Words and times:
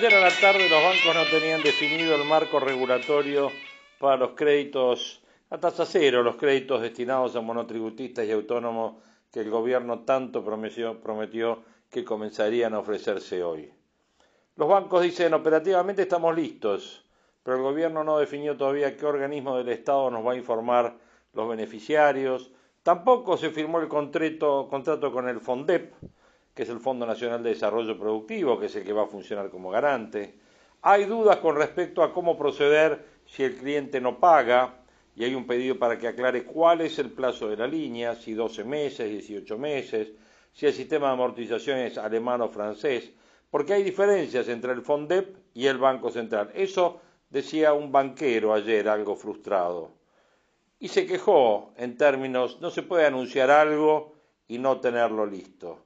Ayer 0.00 0.14
a 0.14 0.20
la 0.20 0.40
tarde 0.40 0.66
los 0.66 0.82
bancos 0.82 1.14
no 1.14 1.26
tenían 1.26 1.62
definido 1.62 2.14
el 2.14 2.24
marco 2.24 2.58
regulatorio 2.58 3.50
para 3.98 4.16
los 4.16 4.30
créditos 4.30 5.22
a 5.50 5.58
tasa 5.58 5.84
cero, 5.84 6.22
los 6.22 6.36
créditos 6.36 6.80
destinados 6.80 7.36
a 7.36 7.42
monotributistas 7.42 8.24
y 8.24 8.32
autónomos 8.32 8.94
que 9.30 9.40
el 9.40 9.50
gobierno 9.50 9.98
tanto 10.06 10.42
prometió, 10.42 10.98
prometió 11.02 11.64
que 11.90 12.02
comenzarían 12.02 12.72
a 12.72 12.78
ofrecerse 12.78 13.42
hoy. 13.42 13.70
Los 14.56 14.70
bancos 14.70 15.02
dicen 15.02 15.34
operativamente 15.34 16.00
estamos 16.00 16.34
listos, 16.34 17.04
pero 17.42 17.58
el 17.58 17.62
gobierno 17.62 18.02
no 18.02 18.18
definió 18.18 18.56
todavía 18.56 18.96
qué 18.96 19.04
organismo 19.04 19.58
del 19.58 19.68
Estado 19.68 20.10
nos 20.10 20.26
va 20.26 20.32
a 20.32 20.36
informar 20.36 20.96
los 21.34 21.46
beneficiarios. 21.46 22.50
Tampoco 22.82 23.36
se 23.36 23.50
firmó 23.50 23.80
el 23.80 23.88
contrato, 23.88 24.66
contrato 24.70 25.12
con 25.12 25.28
el 25.28 25.40
FONDEP, 25.40 25.92
que 26.60 26.64
es 26.64 26.68
el 26.68 26.80
Fondo 26.80 27.06
Nacional 27.06 27.42
de 27.42 27.54
Desarrollo 27.54 27.98
Productivo, 27.98 28.60
que 28.60 28.66
es 28.66 28.76
el 28.76 28.84
que 28.84 28.92
va 28.92 29.04
a 29.04 29.06
funcionar 29.06 29.48
como 29.48 29.70
garante. 29.70 30.34
Hay 30.82 31.06
dudas 31.06 31.38
con 31.38 31.56
respecto 31.56 32.02
a 32.02 32.12
cómo 32.12 32.36
proceder 32.36 33.02
si 33.24 33.44
el 33.44 33.56
cliente 33.56 33.98
no 33.98 34.20
paga 34.20 34.74
y 35.16 35.24
hay 35.24 35.34
un 35.34 35.46
pedido 35.46 35.78
para 35.78 35.98
que 35.98 36.06
aclare 36.06 36.44
cuál 36.44 36.82
es 36.82 36.98
el 36.98 37.12
plazo 37.12 37.48
de 37.48 37.56
la 37.56 37.66
línea, 37.66 38.14
si 38.14 38.34
12 38.34 38.64
meses, 38.64 39.08
18 39.08 39.56
meses, 39.56 40.12
si 40.52 40.66
el 40.66 40.74
sistema 40.74 41.06
de 41.06 41.12
amortización 41.14 41.78
es 41.78 41.96
alemán 41.96 42.42
o 42.42 42.50
francés, 42.50 43.10
porque 43.50 43.72
hay 43.72 43.82
diferencias 43.82 44.46
entre 44.50 44.72
el 44.72 44.82
FONDEP 44.82 45.34
y 45.54 45.66
el 45.66 45.78
Banco 45.78 46.10
Central. 46.10 46.50
Eso 46.52 47.00
decía 47.30 47.72
un 47.72 47.90
banquero 47.90 48.52
ayer, 48.52 48.86
algo 48.86 49.16
frustrado. 49.16 49.92
Y 50.78 50.88
se 50.88 51.06
quejó 51.06 51.72
en 51.78 51.96
términos, 51.96 52.60
no 52.60 52.68
se 52.68 52.82
puede 52.82 53.06
anunciar 53.06 53.50
algo 53.50 54.12
y 54.46 54.58
no 54.58 54.78
tenerlo 54.78 55.24
listo. 55.24 55.84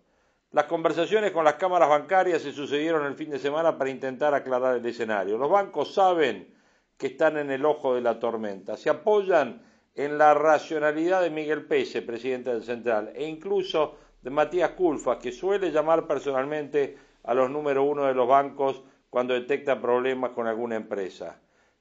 Las 0.55 0.67
conversaciones 0.67 1.33
con 1.33 1.45
las 1.45 1.55
cámaras 1.55 1.89
bancarias 1.89 2.41
se 2.43 2.53
sucedieron 2.53 3.05
el 3.07 3.17
fin 3.17 3.29
de 3.29 3.41
semana 3.41 3.77
para 3.77 3.91
intentar 3.91 4.35
aclarar 4.35 4.77
el 4.77 4.87
escenario. 4.87 5.37
Los 5.37 5.51
bancos 5.51 5.93
saben 5.93 6.55
que 6.97 7.09
están 7.09 7.39
en 7.39 7.51
el 7.51 7.65
ojo 7.65 7.97
de 7.97 8.01
la 8.01 8.21
tormenta, 8.21 8.77
se 8.77 8.89
apoyan 8.89 9.63
en 9.97 10.17
la 10.17 10.33
racionalidad 10.33 11.23
de 11.23 11.31
Miguel 11.31 11.65
Pese, 11.65 12.03
presidente 12.03 12.51
del 12.51 12.63
Central, 12.63 13.11
e 13.17 13.27
incluso 13.27 13.97
de 14.23 14.31
Matías 14.31 14.71
Culfas, 14.71 15.17
que 15.17 15.33
suele 15.33 15.73
llamar 15.73 16.07
personalmente 16.07 16.99
a 17.25 17.35
los 17.35 17.51
número 17.51 17.83
uno 17.83 18.05
de 18.05 18.15
los 18.15 18.29
bancos 18.29 18.81
cuando 19.11 19.35
detecta 19.35 19.81
problemas 19.81 20.31
con 20.37 20.47
alguna 20.47 20.77
empresa. 20.77 21.41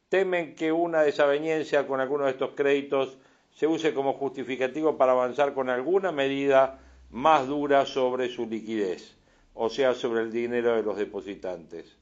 Temen 0.09 0.55
que 0.55 0.71
una 0.71 1.03
desaveniencia 1.03 1.85
con 1.85 1.99
alguno 1.99 2.25
de 2.25 2.31
estos 2.31 2.53
créditos 2.55 3.19
se 3.51 3.67
use 3.67 3.93
como 3.93 4.13
justificativo 4.13 4.97
para 4.97 5.11
avanzar 5.11 5.53
con 5.53 5.69
alguna 5.69 6.11
medida 6.11 6.79
más 7.13 7.47
dura 7.47 7.85
sobre 7.85 8.27
su 8.27 8.47
liquidez, 8.47 9.15
o 9.53 9.69
sea, 9.69 9.93
sobre 9.93 10.21
el 10.21 10.31
dinero 10.31 10.75
de 10.75 10.81
los 10.81 10.97
depositantes. 10.97 11.95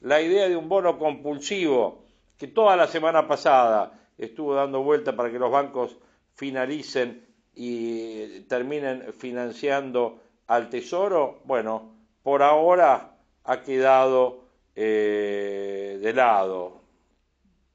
La 0.00 0.20
idea 0.20 0.48
de 0.48 0.56
un 0.56 0.68
bono 0.68 0.98
compulsivo 0.98 2.04
que 2.36 2.48
toda 2.48 2.76
la 2.76 2.88
semana 2.88 3.28
pasada 3.28 3.92
estuvo 4.18 4.54
dando 4.54 4.82
vuelta 4.82 5.14
para 5.14 5.30
que 5.30 5.38
los 5.38 5.52
bancos 5.52 5.96
finalicen 6.34 7.24
y 7.54 8.40
terminen 8.40 9.12
financiando 9.12 10.20
al 10.48 10.68
Tesoro, 10.68 11.40
bueno, 11.44 11.94
por 12.22 12.42
ahora 12.42 13.16
ha 13.44 13.62
quedado 13.62 14.46
eh, 14.74 15.98
de 16.02 16.12
lado. 16.12 16.80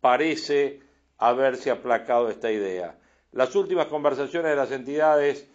Parece 0.01 0.81
haberse 1.17 1.71
aplacado 1.71 2.29
esta 2.29 2.51
idea. 2.51 2.97
Las 3.31 3.55
últimas 3.55 3.85
conversaciones 3.85 4.51
de 4.51 4.57
las 4.57 4.71
entidades 4.71 5.50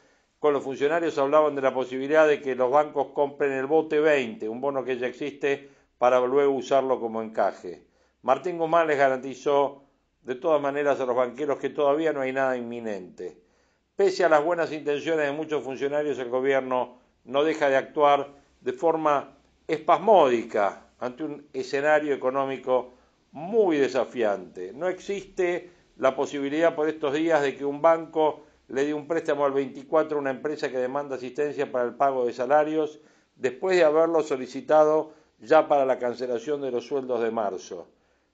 los 0.53 0.65
funcionarios 0.65 1.19
hablaban 1.19 1.55
de 1.55 1.63
la 1.63 1.75
posibilidad 1.75 2.27
de 2.27 2.41
que 2.41 2.55
los 2.55 2.71
bancos 2.71 3.09
compren 3.15 3.53
el 3.53 3.67
bote 3.67 4.01
20, 4.01 4.49
un 4.49 4.61
bono 4.61 4.85
que 4.85 4.99
ya 4.99 5.07
existe, 5.07 5.69
para 5.99 6.21
luego 6.21 6.55
usarlo 6.55 7.01
como 7.01 7.23
encaje. 7.23 7.87
Martín 8.23 8.59
Guzmán 8.59 8.87
les 8.87 8.99
garantizó 8.99 9.85
de 10.23 10.35
todas 10.35 10.61
maneras 10.61 11.01
a 11.01 11.07
los 11.07 11.17
banqueros 11.17 11.59
que 11.59 11.71
todavía 11.71 12.13
no 12.13 12.21
hay 12.21 12.33
nada 12.33 12.57
inminente. 12.57 13.41
Pese 13.95 14.25
a 14.25 14.29
las 14.29 14.45
buenas 14.45 14.73
intenciones 14.73 15.27
de 15.27 15.33
muchos 15.33 15.63
funcionarios, 15.63 16.19
el 16.19 16.29
gobierno 16.29 16.99
no 17.25 17.45
deja 17.45 17.69
de 17.69 17.77
actuar 17.77 18.29
de 18.61 18.73
forma 18.73 19.37
espasmódica 19.67 20.89
ante 20.99 21.25
un 21.25 21.47
escenario 21.53 22.15
económico 22.15 22.95
muy 23.33 23.77
desafiante. 23.77 24.73
No 24.75 24.89
existe 24.89 25.71
la 25.99 26.15
posibilidad 26.15 26.75
por 26.75 26.89
estos 26.89 27.15
días 27.15 27.43
de 27.43 27.57
que 27.57 27.65
un 27.65 27.81
banco 27.81 28.46
le 28.69 28.85
dio 28.85 28.97
un 28.97 29.07
préstamo 29.07 29.45
al 29.45 29.53
24 29.53 30.17
a 30.17 30.21
una 30.21 30.31
empresa 30.31 30.71
que 30.71 30.79
demanda 30.79 31.17
asistencia 31.17 31.71
para 31.71 31.85
el 31.85 31.95
pago 31.95 32.27
de 32.27 32.33
salarios 32.33 33.01
después 33.37 33.77
de 33.77 33.85
haberlo 33.85 34.23
solicitado 34.23 35.13
ya 35.39 35.69
para 35.69 35.85
la 35.85 35.99
cancelación 35.99 36.61
de 36.63 36.71
los 36.71 36.87
sueldos 36.87 37.21
de 37.21 37.31
marzo. 37.31 37.89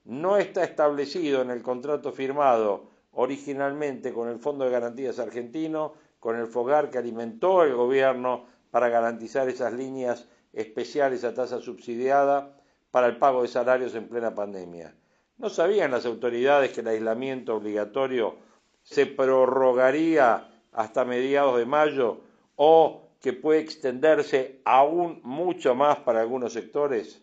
No 0.05 0.37
está 0.37 0.63
establecido 0.63 1.41
en 1.41 1.51
el 1.51 1.61
contrato 1.61 2.11
firmado 2.11 2.91
originalmente 3.11 4.11
con 4.11 4.27
el 4.29 4.39
Fondo 4.39 4.65
de 4.65 4.71
Garantías 4.71 5.19
Argentino, 5.19 5.93
con 6.19 6.37
el 6.37 6.47
FOGAR 6.47 6.89
que 6.89 6.97
alimentó 6.97 7.63
el 7.63 7.75
gobierno 7.75 8.45
para 8.71 8.89
garantizar 8.89 9.47
esas 9.49 9.73
líneas 9.73 10.27
especiales 10.51 11.23
a 11.23 11.33
tasa 11.33 11.59
subsidiada 11.59 12.57
para 12.91 13.07
el 13.07 13.17
pago 13.17 13.41
de 13.41 13.47
salarios 13.49 13.93
en 13.95 14.07
plena 14.07 14.33
pandemia. 14.33 14.95
¿No 15.37 15.49
sabían 15.49 15.91
las 15.91 16.05
autoridades 16.05 16.71
que 16.71 16.81
el 16.81 16.87
aislamiento 16.87 17.55
obligatorio 17.55 18.35
se 18.83 19.05
prorrogaría 19.05 20.49
hasta 20.73 21.05
mediados 21.05 21.57
de 21.57 21.65
mayo 21.65 22.21
o 22.55 23.07
que 23.21 23.33
puede 23.33 23.61
extenderse 23.61 24.59
aún 24.65 25.21
mucho 25.23 25.73
más 25.75 25.99
para 25.99 26.21
algunos 26.21 26.53
sectores. 26.53 27.21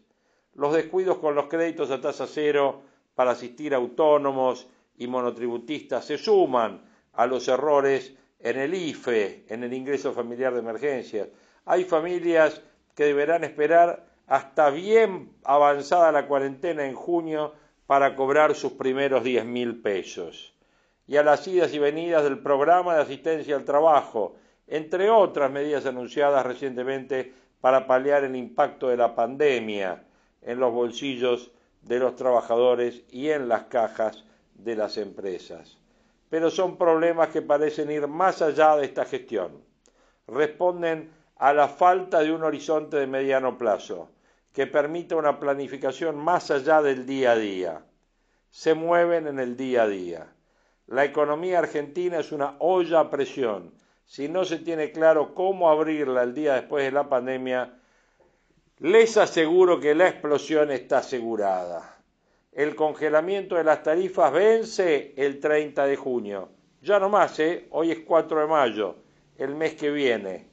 Los 0.55 0.75
descuidos 0.75 1.19
con 1.19 1.35
los 1.35 1.47
créditos 1.47 1.91
a 1.91 2.01
tasa 2.01 2.27
cero 2.27 2.83
para 3.15 3.33
asistir 3.33 3.75
a 3.75 3.77
autónomos 3.77 4.67
y 4.97 5.07
monotributistas 5.07 6.07
se 6.07 6.17
suman 6.17 6.83
a 7.13 7.27
los 7.27 7.47
errores 7.49 8.15
en 8.39 8.59
el 8.59 8.75
IFE, 8.75 9.45
en 9.49 9.63
el 9.63 9.75
ingreso 9.75 10.13
familiar 10.13 10.55
de 10.55 10.61
emergencias. 10.61 11.29
Hay 11.67 11.85
familias 11.85 12.63
que 12.95 13.05
deberán 13.05 13.45
esperar 13.45 14.07
hasta 14.27 14.71
bien 14.71 15.33
avanzada 15.45 16.13
la 16.13 16.27
cuarentena 16.27 16.87
en 16.87 16.95
junio 16.95 17.53
para 17.87 18.17
cobrar 18.17 18.55
sus 18.55 18.73
primeros 18.73 19.23
diez 19.23 19.45
mil 19.45 19.83
pesos 19.83 20.50
y 21.11 21.17
a 21.17 21.25
las 21.25 21.45
idas 21.49 21.75
y 21.75 21.81
venidas 21.81 22.23
del 22.23 22.39
programa 22.39 22.95
de 22.95 23.03
asistencia 23.03 23.57
al 23.57 23.65
trabajo, 23.65 24.37
entre 24.69 25.11
otras 25.11 25.51
medidas 25.51 25.85
anunciadas 25.85 26.47
recientemente 26.47 27.35
para 27.61 27.89
paliar 27.89 28.23
el 28.23 28.37
impacto 28.37 28.87
de 28.87 28.97
la 28.97 29.13
pandemia 29.17 30.05
en 30.41 30.61
los 30.61 30.73
bolsillos 30.73 31.51
de 31.83 31.99
los 31.99 32.15
trabajadores 32.15 33.03
y 33.11 33.31
en 33.31 33.49
las 33.49 33.65
cajas 33.65 34.25
de 34.55 34.77
las 34.77 34.99
empresas. 34.99 35.79
Pero 36.29 36.49
son 36.49 36.77
problemas 36.77 37.31
que 37.31 37.43
parecen 37.43 37.91
ir 37.91 38.07
más 38.07 38.41
allá 38.41 38.77
de 38.77 38.85
esta 38.85 39.05
gestión. 39.05 39.65
Responden 40.29 41.11
a 41.39 41.53
la 41.53 41.67
falta 41.67 42.21
de 42.21 42.31
un 42.31 42.45
horizonte 42.45 42.99
de 42.99 43.09
mediano 43.09 43.59
plazo 43.59 44.11
que 44.53 44.69
permita 44.69 45.17
una 45.17 45.41
planificación 45.41 46.17
más 46.17 46.53
allá 46.53 46.81
del 46.83 47.05
día 47.05 47.33
a 47.33 47.37
día. 47.37 47.83
Se 48.51 48.75
mueven 48.75 49.27
en 49.27 49.41
el 49.41 49.57
día 49.57 49.83
a 49.83 49.89
día. 49.89 50.33
La 50.91 51.05
economía 51.05 51.61
argentina 51.61 52.19
es 52.19 52.33
una 52.33 52.57
olla 52.59 52.99
a 52.99 53.11
presión. 53.11 53.73
Si 54.07 54.29
no 54.29 54.45
se 54.45 54.59
tiene 54.59 54.91
claro 54.91 55.37
cómo 55.37 55.71
abrirla 55.71 56.25
el 56.25 56.35
día 56.35 56.55
después 56.55 56.85
de 56.85 56.91
la 56.91 57.09
pandemia, 57.09 57.79
les 58.81 59.17
aseguro 59.17 59.79
que 59.79 59.95
la 59.95 60.09
explosión 60.09 60.73
está 60.73 60.99
asegurada. 60.99 62.03
El 62.51 62.75
congelamiento 62.75 63.55
de 63.55 63.63
las 63.63 63.85
tarifas 63.85 64.33
vence 64.33 65.15
el 65.17 65.39
30 65.39 65.87
de 65.87 65.95
junio. 65.95 66.49
Ya 66.83 66.99
no 66.99 67.09
más, 67.09 67.39
¿eh? 67.39 67.69
Hoy 67.71 67.93
es 67.93 68.01
4 68.01 68.41
de 68.41 68.47
mayo, 68.49 68.97
el 69.39 69.55
mes 69.55 69.75
que 69.75 69.93
viene. 69.93 70.49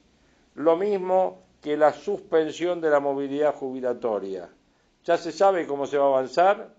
Lo 0.54 0.76
mismo 0.76 1.42
que 1.60 1.76
la 1.76 1.92
suspensión 1.92 2.80
de 2.80 2.90
la 2.90 3.00
movilidad 3.00 3.56
jubilatoria. 3.56 4.48
¿Ya 5.02 5.16
se 5.16 5.32
sabe 5.32 5.66
cómo 5.66 5.84
se 5.88 5.98
va 5.98 6.04
a 6.04 6.08
avanzar? 6.08 6.77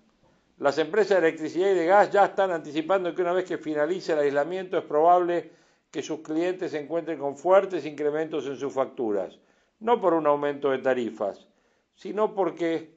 Las 0.60 0.78
empresas 0.78 1.22
de 1.22 1.28
electricidad 1.30 1.72
y 1.72 1.74
de 1.74 1.86
gas 1.86 2.12
ya 2.12 2.26
están 2.26 2.52
anticipando 2.52 3.16
que 3.16 3.22
una 3.22 3.32
vez 3.32 3.46
que 3.46 3.58
finalice 3.58 4.12
el 4.12 4.20
aislamiento 4.20 4.78
es 4.78 4.84
probable 4.84 5.52
que 5.90 6.04
sus 6.04 6.20
clientes 6.20 6.72
se 6.72 6.80
encuentren 6.80 7.18
con 7.18 7.38
fuertes 7.38 7.86
incrementos 7.86 8.46
en 8.46 8.58
sus 8.58 8.74
facturas, 8.74 9.40
no 9.80 10.02
por 10.02 10.14
un 10.14 10.28
aumento 10.28 10.70
de 10.70 10.80
tarifas, 10.80 11.48
sino 11.96 12.36
porque, 12.36 12.94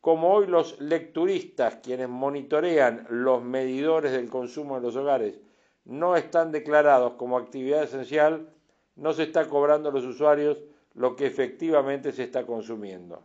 como 0.00 0.34
hoy 0.34 0.48
los 0.48 0.80
lecturistas, 0.80 1.76
quienes 1.76 2.08
monitorean 2.08 3.06
los 3.10 3.44
medidores 3.44 4.10
del 4.10 4.28
consumo 4.28 4.76
en 4.76 4.82
los 4.82 4.96
hogares, 4.96 5.40
no 5.84 6.16
están 6.16 6.50
declarados 6.50 7.12
como 7.12 7.38
actividad 7.38 7.84
esencial, 7.84 8.50
no 8.96 9.12
se 9.12 9.22
está 9.22 9.48
cobrando 9.48 9.90
a 9.90 9.92
los 9.92 10.04
usuarios 10.04 10.58
lo 10.94 11.14
que 11.14 11.26
efectivamente 11.26 12.10
se 12.10 12.24
está 12.24 12.44
consumiendo. 12.44 13.22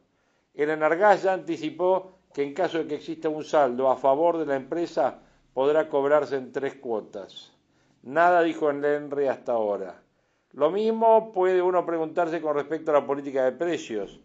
El 0.54 0.70
Enargas 0.70 1.24
ya 1.24 1.34
anticipó 1.34 2.20
que 2.34 2.44
en 2.44 2.54
caso 2.54 2.80
de 2.80 2.88
que 2.88 2.96
exista 2.96 3.30
un 3.30 3.44
saldo 3.44 3.90
a 3.90 3.98
favor 3.98 4.38
de 4.38 4.46
la 4.46 4.56
empresa, 4.56 5.20
podrá 5.54 5.88
cobrarse 5.88 6.36
en 6.36 6.52
tres 6.52 6.76
cuotas. 6.76 7.54
Nada 8.02 8.42
dijo 8.42 8.70
en 8.70 8.82
Lenry 8.82 9.28
hasta 9.28 9.54
ahora. 9.54 10.02
Lo 10.52 10.72
mismo 10.72 11.32
puede 11.32 11.62
uno 11.62 11.86
preguntarse 11.86 12.42
con 12.42 12.56
respecto 12.56 12.92
a 12.92 12.96
la 12.96 13.08
política 13.08 13.46
de 13.46 13.54
precios. 13.54 14.20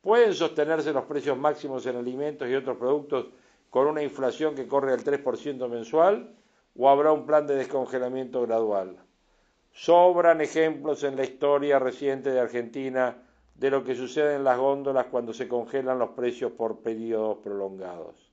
¿Pueden 0.00 0.34
sostenerse 0.34 0.92
los 0.92 1.04
precios 1.04 1.36
máximos 1.36 1.86
en 1.86 1.96
alimentos 1.96 2.48
y 2.48 2.54
otros 2.54 2.76
productos 2.78 3.26
con 3.68 3.86
una 3.86 4.02
inflación 4.02 4.54
que 4.54 4.66
corre 4.66 4.92
al 4.92 5.04
3% 5.04 5.68
mensual? 5.68 6.34
¿O 6.76 6.88
habrá 6.88 7.12
un 7.12 7.26
plan 7.26 7.46
de 7.46 7.56
descongelamiento 7.56 8.42
gradual? 8.42 8.96
Sobran 9.72 10.40
ejemplos 10.40 11.04
en 11.04 11.16
la 11.16 11.24
historia 11.24 11.78
reciente 11.78 12.30
de 12.30 12.40
Argentina 12.40 13.16
de 13.54 13.70
lo 13.70 13.84
que 13.84 13.94
sucede 13.94 14.36
en 14.36 14.44
las 14.44 14.58
góndolas 14.58 15.06
cuando 15.06 15.32
se 15.32 15.48
congelan 15.48 15.98
los 15.98 16.10
precios 16.10 16.52
por 16.52 16.80
periodos 16.80 17.38
prolongados. 17.38 18.30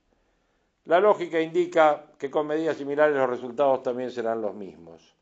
La 0.84 1.00
lógica 1.00 1.38
indica 1.38 2.06
que 2.18 2.30
con 2.30 2.46
medidas 2.46 2.78
similares 2.78 3.14
los 3.14 3.28
resultados 3.28 3.82
también 3.82 4.10
serán 4.10 4.40
los 4.40 4.54
mismos. 4.54 5.14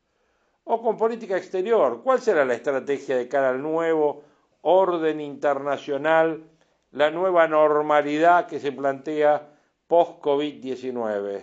O 0.62 0.80
con 0.80 0.96
política 0.96 1.36
exterior, 1.36 2.02
¿cuál 2.02 2.20
será 2.20 2.44
la 2.44 2.54
estrategia 2.54 3.16
de 3.16 3.28
cara 3.28 3.50
al 3.50 3.60
nuevo 3.60 4.22
orden 4.62 5.20
internacional, 5.20 6.44
la 6.92 7.10
nueva 7.10 7.48
normalidad 7.48 8.46
que 8.46 8.60
se 8.60 8.72
plantea 8.72 9.48
post-COVID-19? 9.88 11.42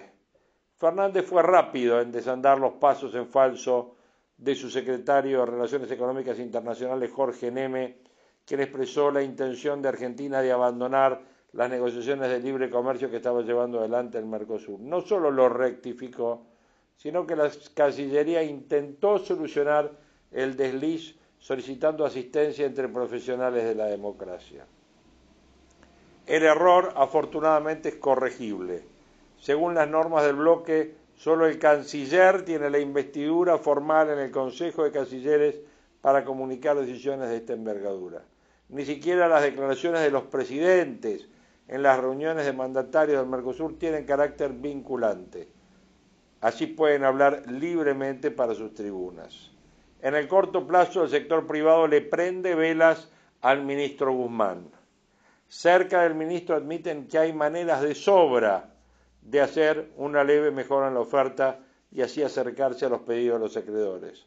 Fernández 0.77 1.25
fue 1.25 1.41
rápido 1.43 2.01
en 2.01 2.11
desandar 2.11 2.59
los 2.59 2.73
pasos 2.73 3.15
en 3.15 3.27
falso 3.27 3.95
de 4.37 4.55
su 4.55 4.69
secretario 4.69 5.39
de 5.39 5.45
Relaciones 5.45 5.91
Económicas 5.91 6.39
Internacionales, 6.39 7.11
Jorge 7.11 7.51
Neme, 7.51 8.02
quien 8.45 8.59
expresó 8.59 9.11
la 9.11 9.23
intención 9.23 9.81
de 9.81 9.89
Argentina 9.89 10.41
de 10.41 10.51
abandonar 10.51 11.21
las 11.53 11.69
negociaciones 11.69 12.29
de 12.29 12.39
libre 12.39 12.69
comercio 12.69 13.09
que 13.09 13.17
estaba 13.17 13.41
llevando 13.41 13.79
adelante 13.79 14.17
el 14.17 14.25
Mercosur. 14.25 14.79
No 14.79 15.01
solo 15.01 15.31
lo 15.31 15.49
rectificó, 15.49 16.45
sino 16.97 17.25
que 17.25 17.35
la 17.35 17.49
Cancillería 17.73 18.43
intentó 18.43 19.19
solucionar 19.19 19.91
el 20.31 20.57
desliz 20.57 21.15
solicitando 21.39 22.05
asistencia 22.05 22.65
entre 22.65 22.87
profesionales 22.87 23.65
de 23.65 23.75
la 23.75 23.85
democracia. 23.85 24.65
El 26.25 26.43
error, 26.43 26.93
afortunadamente, 26.95 27.89
es 27.89 27.95
corregible. 27.95 28.83
Según 29.39 29.75
las 29.75 29.89
normas 29.89 30.23
del 30.23 30.37
bloque, 30.37 30.95
solo 31.15 31.45
el 31.45 31.59
canciller 31.59 32.45
tiene 32.45 32.69
la 32.69 32.79
investidura 32.79 33.57
formal 33.57 34.09
en 34.09 34.19
el 34.19 34.31
Consejo 34.31 34.85
de 34.85 34.91
Cancilleres 34.91 35.59
para 36.01 36.23
comunicar 36.23 36.77
decisiones 36.77 37.29
de 37.29 37.37
esta 37.37 37.53
envergadura. 37.53 38.23
Ni 38.69 38.85
siquiera 38.85 39.27
las 39.27 39.43
declaraciones 39.43 40.01
de 40.01 40.11
los 40.11 40.23
presidentes 40.23 41.27
en 41.67 41.83
las 41.83 41.99
reuniones 41.99 42.45
de 42.45 42.53
mandatarios 42.53 43.19
del 43.19 43.29
Mercosur 43.29 43.77
tienen 43.77 44.05
carácter 44.05 44.51
vinculante. 44.53 45.47
Así 46.41 46.67
pueden 46.67 47.03
hablar 47.03 47.43
libremente 47.47 48.31
para 48.31 48.53
sus 48.53 48.73
tribunas. 48.73 49.51
En 50.01 50.15
el 50.15 50.27
corto 50.27 50.67
plazo, 50.67 51.03
el 51.03 51.09
sector 51.09 51.47
privado 51.47 51.87
le 51.87 52.01
prende 52.01 52.55
velas 52.55 53.09
al 53.41 53.63
ministro 53.63 54.13
Guzmán. 54.13 54.69
Cerca 55.47 56.01
del 56.01 56.15
ministro 56.15 56.55
admiten 56.55 57.07
que 57.07 57.17
hay 57.17 57.31
maneras 57.31 57.81
de 57.81 57.95
sobra 57.95 58.73
de 59.21 59.39
hacer 59.39 59.91
una 59.95 60.23
leve 60.23 60.51
mejora 60.51 60.89
en 60.89 60.95
la 60.95 60.99
oferta 60.99 61.59
y 61.91 62.01
así 62.01 62.23
acercarse 62.23 62.85
a 62.85 62.89
los 62.89 63.01
pedidos 63.01 63.39
de 63.39 63.45
los 63.45 63.55
acreedores. 63.55 64.25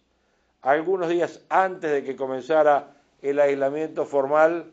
Algunos 0.62 1.08
días 1.08 1.44
antes 1.48 1.90
de 1.90 2.02
que 2.02 2.16
comenzara 2.16 2.95
el 3.22 3.40
aislamiento 3.40 4.04
formal, 4.04 4.72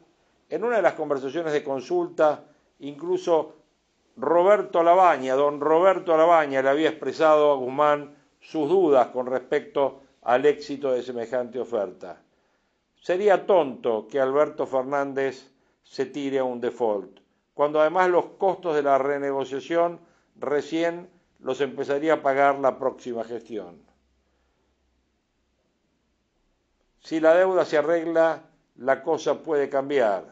en 0.49 0.63
una 0.63 0.77
de 0.77 0.81
las 0.81 0.93
conversaciones 0.93 1.53
de 1.53 1.63
consulta 1.63 2.45
Incluso 2.83 3.55
Roberto 4.17 4.83
Labaña, 4.83 5.35
don 5.35 5.61
Roberto 5.61 6.17
Labaña, 6.17 6.61
le 6.61 6.69
había 6.69 6.89
expresado 6.89 7.51
a 7.51 7.55
Guzmán 7.55 8.15
sus 8.41 8.67
dudas 8.67 9.07
con 9.07 9.25
respecto 9.25 10.01
al 10.21 10.45
éxito 10.45 10.91
de 10.91 11.01
semejante 11.01 11.59
oferta. 11.59 12.21
Sería 12.99 13.45
tonto 13.45 14.07
que 14.07 14.19
Alberto 14.19 14.65
Fernández 14.65 15.49
se 15.81 16.05
tire 16.05 16.39
a 16.39 16.43
un 16.43 16.59
default, 16.59 17.19
cuando 17.53 17.79
además 17.79 18.09
los 18.09 18.25
costos 18.37 18.75
de 18.75 18.83
la 18.83 18.97
renegociación 18.97 20.01
recién 20.35 21.09
los 21.39 21.61
empezaría 21.61 22.15
a 22.15 22.21
pagar 22.21 22.59
la 22.59 22.77
próxima 22.77 23.23
gestión. 23.23 23.81
Si 27.03 27.19
la 27.19 27.35
deuda 27.35 27.65
se 27.65 27.77
arregla, 27.77 28.43
la 28.77 29.03
cosa 29.03 29.43
puede 29.43 29.67
cambiar. 29.67 30.23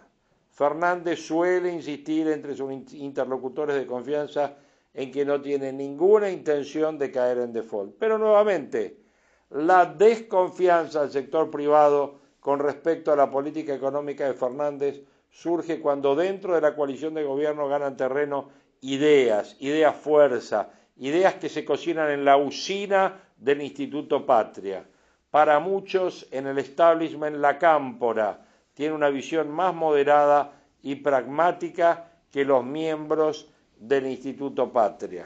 Fernández 0.51 1.19
suele 1.19 1.69
insistir 1.69 2.29
entre 2.29 2.55
sus 2.55 2.71
interlocutores 2.93 3.75
de 3.75 3.85
confianza 3.85 4.55
en 4.93 5.11
que 5.11 5.25
no 5.25 5.41
tiene 5.41 5.73
ninguna 5.73 6.29
intención 6.29 6.97
de 6.97 7.11
caer 7.11 7.39
en 7.39 7.51
default. 7.51 7.95
Pero 7.99 8.17
nuevamente, 8.17 9.01
la 9.49 9.85
desconfianza 9.85 11.01
del 11.01 11.11
sector 11.11 11.51
privado 11.51 12.19
con 12.39 12.59
respecto 12.59 13.11
a 13.11 13.17
la 13.17 13.29
política 13.29 13.73
económica 13.73 14.25
de 14.25 14.33
Fernández 14.33 15.03
surge 15.29 15.81
cuando 15.81 16.15
dentro 16.15 16.55
de 16.55 16.61
la 16.61 16.73
coalición 16.73 17.13
de 17.15 17.25
gobierno 17.25 17.67
ganan 17.67 17.97
terreno 17.97 18.47
ideas, 18.79 19.57
ideas 19.59 19.95
fuerza, 19.97 20.69
ideas 20.95 21.35
que 21.35 21.49
se 21.49 21.65
cocinan 21.65 22.11
en 22.11 22.23
la 22.23 22.37
usina 22.37 23.21
del 23.35 23.61
Instituto 23.61 24.25
Patria. 24.25 24.85
Para 25.31 25.59
muchos 25.59 26.27
en 26.31 26.45
el 26.45 26.57
establishment 26.57 27.37
la 27.37 27.57
cámpora, 27.57 28.45
tiene 28.73 28.93
una 28.93 29.09
visión 29.09 29.49
más 29.49 29.73
moderada 29.73 30.51
y 30.83 30.95
pragmática 30.95 32.11
que 32.31 32.43
los 32.43 32.65
miembros 32.65 33.49
del 33.79 34.07
Instituto 34.07 34.71
Patria. 34.71 35.25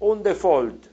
Un 0.00 0.22
default 0.22 0.86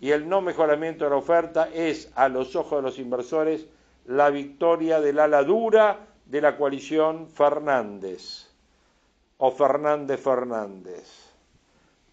y 0.00 0.10
el 0.10 0.28
no 0.28 0.40
mejoramiento 0.40 1.04
de 1.04 1.10
la 1.10 1.16
oferta 1.16 1.68
es, 1.72 2.10
a 2.16 2.28
los 2.28 2.56
ojos 2.56 2.78
de 2.78 2.82
los 2.82 2.98
inversores, 2.98 3.66
la 4.06 4.30
victoria 4.30 5.00
del 5.00 5.20
ala 5.20 5.44
dura 5.44 6.00
de 6.26 6.40
la 6.40 6.56
coalición 6.56 7.28
Fernández 7.28 8.48
o 9.38 9.50
Fernández 9.52 10.20
Fernández. 10.20 11.28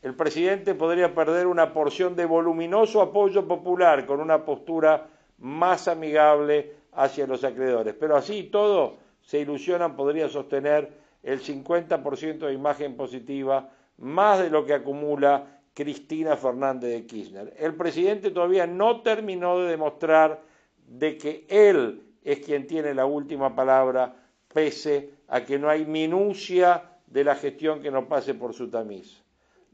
El 0.03 0.13
presidente 0.13 0.75
podría 0.75 1.15
perder 1.15 1.47
una 1.47 1.73
porción 1.73 2.15
de 2.15 2.25
voluminoso 2.25 3.01
apoyo 3.01 3.47
popular 3.47 4.05
con 4.05 4.19
una 4.21 4.45
postura 4.45 5.07
más 5.39 5.87
amigable 5.87 6.73
hacia 6.93 7.27
los 7.27 7.43
acreedores. 7.43 7.95
Pero 7.99 8.15
así 8.15 8.43
todo, 8.43 8.97
se 9.21 9.39
ilusionan, 9.39 9.95
podría 9.95 10.29
sostener 10.29 10.91
el 11.23 11.41
50% 11.41 12.39
de 12.39 12.53
imagen 12.53 12.95
positiva, 12.95 13.69
más 13.97 14.39
de 14.39 14.49
lo 14.49 14.65
que 14.65 14.73
acumula 14.73 15.61
Cristina 15.73 16.37
Fernández 16.37 16.91
de 16.91 17.05
Kirchner. 17.05 17.53
El 17.57 17.75
presidente 17.75 18.31
todavía 18.31 18.67
no 18.67 19.01
terminó 19.01 19.59
de 19.59 19.69
demostrar 19.69 20.41
de 20.87 21.17
que 21.17 21.45
él 21.49 22.01
es 22.23 22.39
quien 22.39 22.67
tiene 22.67 22.93
la 22.93 23.05
última 23.05 23.55
palabra, 23.55 24.15
pese 24.53 25.09
a 25.27 25.41
que 25.43 25.59
no 25.59 25.69
hay 25.69 25.85
minucia 25.85 26.83
de 27.07 27.23
la 27.23 27.35
gestión 27.35 27.81
que 27.81 27.91
no 27.91 28.07
pase 28.07 28.33
por 28.33 28.53
su 28.53 28.69
tamiz. 28.69 29.21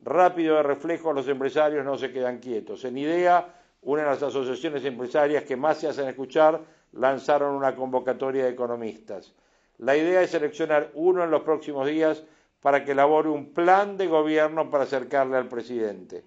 Rápido 0.04 0.56
de 0.56 0.64
reflejo, 0.64 1.14
los 1.14 1.28
empresarios 1.28 1.86
no 1.86 1.98
se 1.98 2.12
quedan 2.12 2.40
quietos. 2.40 2.84
En 2.86 2.98
IDEA, 2.98 3.61
una 3.82 4.04
de 4.04 4.10
las 4.10 4.24
asociaciones 4.24 4.86
empresarias 4.86 5.44
que 5.44 5.56
más 5.56 5.80
se 5.80 5.88
hacen 5.88 6.08
escuchar, 6.08 6.62
lanzaron 6.94 7.56
una 7.56 7.76
convocatoria 7.76 8.46
de 8.46 8.52
economistas. 8.52 9.34
La 9.80 9.98
idea 9.98 10.22
es 10.22 10.30
seleccionar 10.30 10.92
uno 10.94 11.24
en 11.24 11.32
los 11.32 11.42
próximos 11.42 11.88
días 11.88 12.24
para 12.62 12.86
que 12.86 12.92
elabore 12.92 13.30
un 13.30 13.54
plan 13.54 13.98
de 13.98 14.08
gobierno 14.08 14.70
para 14.70 14.84
acercarle 14.84 15.38
al 15.38 15.48
presidente. 15.48 16.24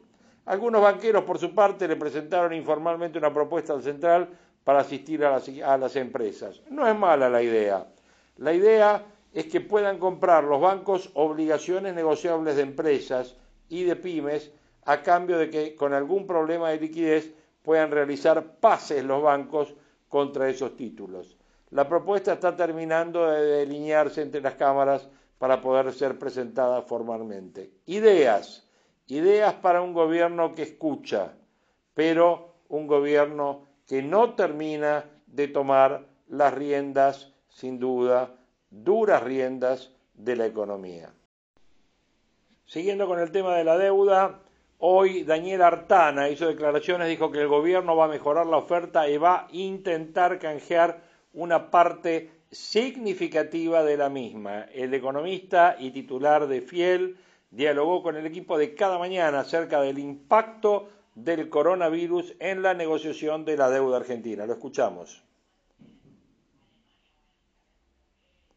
Algunos 0.46 0.82
banqueros, 0.82 1.24
por 1.24 1.38
su 1.38 1.54
parte, 1.54 1.86
le 1.86 1.96
presentaron 1.96 2.52
informalmente 2.52 3.18
una 3.18 3.32
propuesta 3.32 3.72
al 3.72 3.82
central 3.82 4.28
para 4.64 4.80
asistir 4.80 5.24
a 5.24 5.30
las, 5.30 5.48
a 5.48 5.78
las 5.78 5.94
empresas. 5.96 6.60
No 6.70 6.88
es 6.88 6.96
mala 6.96 7.28
la 7.28 7.42
idea. 7.42 7.86
La 8.38 8.52
idea 8.52 9.04
es 9.32 9.46
que 9.46 9.60
puedan 9.60 9.98
comprar 9.98 10.44
los 10.44 10.60
bancos 10.60 11.10
obligaciones 11.14 11.94
negociables 11.94 12.56
de 12.56 12.62
empresas 12.62 13.36
y 13.68 13.84
de 13.84 13.96
pymes 13.96 14.50
a 14.84 15.02
cambio 15.02 15.38
de 15.38 15.50
que 15.50 15.74
con 15.76 15.92
algún 15.92 16.26
problema 16.26 16.70
de 16.70 16.80
liquidez 16.80 17.32
puedan 17.64 17.90
realizar 17.90 18.58
pases 18.60 19.02
los 19.02 19.22
bancos 19.22 19.74
contra 20.08 20.48
esos 20.48 20.76
títulos. 20.76 21.36
La 21.70 21.88
propuesta 21.88 22.34
está 22.34 22.54
terminando 22.54 23.28
de 23.28 23.40
delinearse 23.42 24.22
entre 24.22 24.42
las 24.42 24.54
cámaras 24.54 25.08
para 25.38 25.60
poder 25.60 25.92
ser 25.92 26.18
presentada 26.18 26.82
formalmente. 26.82 27.72
Ideas, 27.86 28.68
ideas 29.08 29.54
para 29.54 29.80
un 29.80 29.94
gobierno 29.94 30.54
que 30.54 30.62
escucha, 30.62 31.32
pero 31.94 32.54
un 32.68 32.86
gobierno 32.86 33.66
que 33.88 34.02
no 34.02 34.34
termina 34.34 35.06
de 35.26 35.48
tomar 35.48 36.06
las 36.28 36.54
riendas, 36.54 37.32
sin 37.48 37.80
duda, 37.80 38.36
duras 38.70 39.22
riendas 39.22 39.90
de 40.12 40.36
la 40.36 40.46
economía. 40.46 41.12
Siguiendo 42.66 43.06
con 43.06 43.18
el 43.18 43.32
tema 43.32 43.56
de 43.56 43.64
la 43.64 43.76
deuda, 43.78 44.43
hoy 44.86 45.22
Daniel 45.22 45.62
Artana 45.62 46.28
hizo 46.28 46.46
declaraciones, 46.46 47.08
dijo 47.08 47.30
que 47.30 47.40
el 47.40 47.48
gobierno 47.48 47.96
va 47.96 48.04
a 48.04 48.08
mejorar 48.08 48.44
la 48.44 48.58
oferta 48.58 49.08
y 49.08 49.16
va 49.16 49.36
a 49.36 49.48
intentar 49.50 50.38
canjear 50.38 51.00
una 51.32 51.70
parte 51.70 52.30
significativa 52.50 53.82
de 53.82 53.96
la 53.96 54.10
misma. 54.10 54.64
El 54.74 54.92
economista 54.92 55.76
y 55.78 55.90
titular 55.90 56.46
de 56.48 56.60
Fiel 56.60 57.16
dialogó 57.50 58.02
con 58.02 58.16
el 58.16 58.26
equipo 58.26 58.58
de 58.58 58.74
cada 58.74 58.98
mañana 58.98 59.40
acerca 59.40 59.80
del 59.80 59.98
impacto 59.98 60.90
del 61.14 61.48
coronavirus 61.48 62.34
en 62.38 62.60
la 62.60 62.74
negociación 62.74 63.46
de 63.46 63.56
la 63.56 63.70
deuda 63.70 63.96
argentina. 63.96 64.44
Lo 64.44 64.52
escuchamos. 64.52 65.23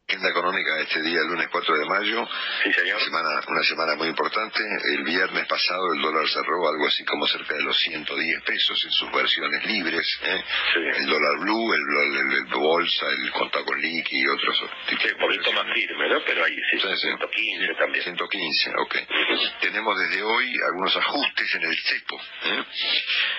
Agenda 0.09 0.29
económica 0.29 0.79
este 0.79 1.01
día, 1.01 1.19
el 1.19 1.27
lunes 1.27 1.49
4 1.51 1.77
de 1.79 1.85
mayo. 1.85 2.25
Sí, 2.63 2.71
señor. 2.71 2.95
Una 2.95 3.03
semana, 3.03 3.41
una 3.47 3.63
semana 3.63 3.95
muy 3.95 4.07
importante. 4.07 4.63
El 4.93 5.03
viernes 5.03 5.45
pasado 5.47 5.93
el 5.93 6.01
dólar 6.01 6.25
cerró 6.29 6.65
algo 6.69 6.87
así 6.87 7.03
como 7.03 7.27
cerca 7.27 7.55
de 7.55 7.63
los 7.63 7.77
110 7.77 8.41
pesos 8.43 8.85
en 8.85 8.91
sus 8.91 9.11
versiones 9.11 9.65
libres. 9.65 10.07
¿eh? 10.23 10.43
Sí. 10.73 10.79
El 11.01 11.07
dólar 11.07 11.39
blue, 11.39 11.73
el, 11.73 11.81
el, 11.81 12.33
el 12.37 12.45
bolsa, 12.45 13.05
el 13.09 13.31
contado 13.31 13.65
con 13.65 13.81
liqui 13.81 14.21
y 14.21 14.27
otros 14.27 14.57
tipos. 14.87 15.03
Sí, 15.03 15.09
un 15.13 15.19
poquito 15.19 15.51
más 15.51 15.65
firme, 15.73 16.07
¿no? 16.09 16.23
Pero 16.25 16.45
ahí 16.45 16.55
sí, 16.55 16.79
Sí, 16.79 16.87
sí. 16.95 17.07
115 17.07 17.73
también. 17.77 18.03
115, 18.05 18.71
ok. 18.77 18.95
Tenemos 19.59 19.99
desde 19.99 20.23
hoy 20.23 20.57
algunos 20.67 20.95
ajustes 20.95 21.55
en 21.55 21.63
el 21.63 21.77
cepo. 21.77 22.21
¿eh? 22.45 22.63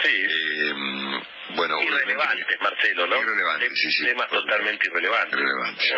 Sí. 0.03 0.09
Eh, 0.13 0.75
bueno, 1.57 1.81
Irrelevantes, 1.81 2.61
Marcelo, 2.61 3.07
¿no? 3.07 3.23
Irrelevantes, 3.23 3.73
sí, 3.75 3.91
sí. 3.91 4.05
Temas 4.05 4.29
totalmente 4.29 4.87
irrelevantes. 4.87 5.33
Irrelevantes. 5.33 5.93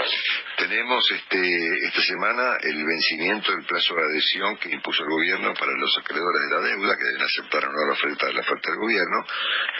Tenemos 0.61 1.11
este, 1.11 1.87
esta 1.87 2.03
semana 2.03 2.57
el 2.63 2.85
vencimiento 2.85 3.51
del 3.51 3.65
plazo 3.65 3.95
de 3.95 4.03
adhesión 4.03 4.57
que 4.59 4.69
impuso 4.69 5.03
el 5.05 5.09
gobierno 5.09 5.55
para 5.55 5.73
los 5.73 5.97
acreedores 5.99 6.43
de 6.43 6.55
la 6.55 6.61
deuda 6.61 6.97
que 6.99 7.05
deben 7.05 7.23
aceptar 7.23 7.65
o 7.65 7.73
no 7.73 7.87
la 7.87 7.93
oferta, 7.95 8.31
la 8.31 8.41
oferta 8.41 8.71
del 8.71 8.79
gobierno. 8.79 9.25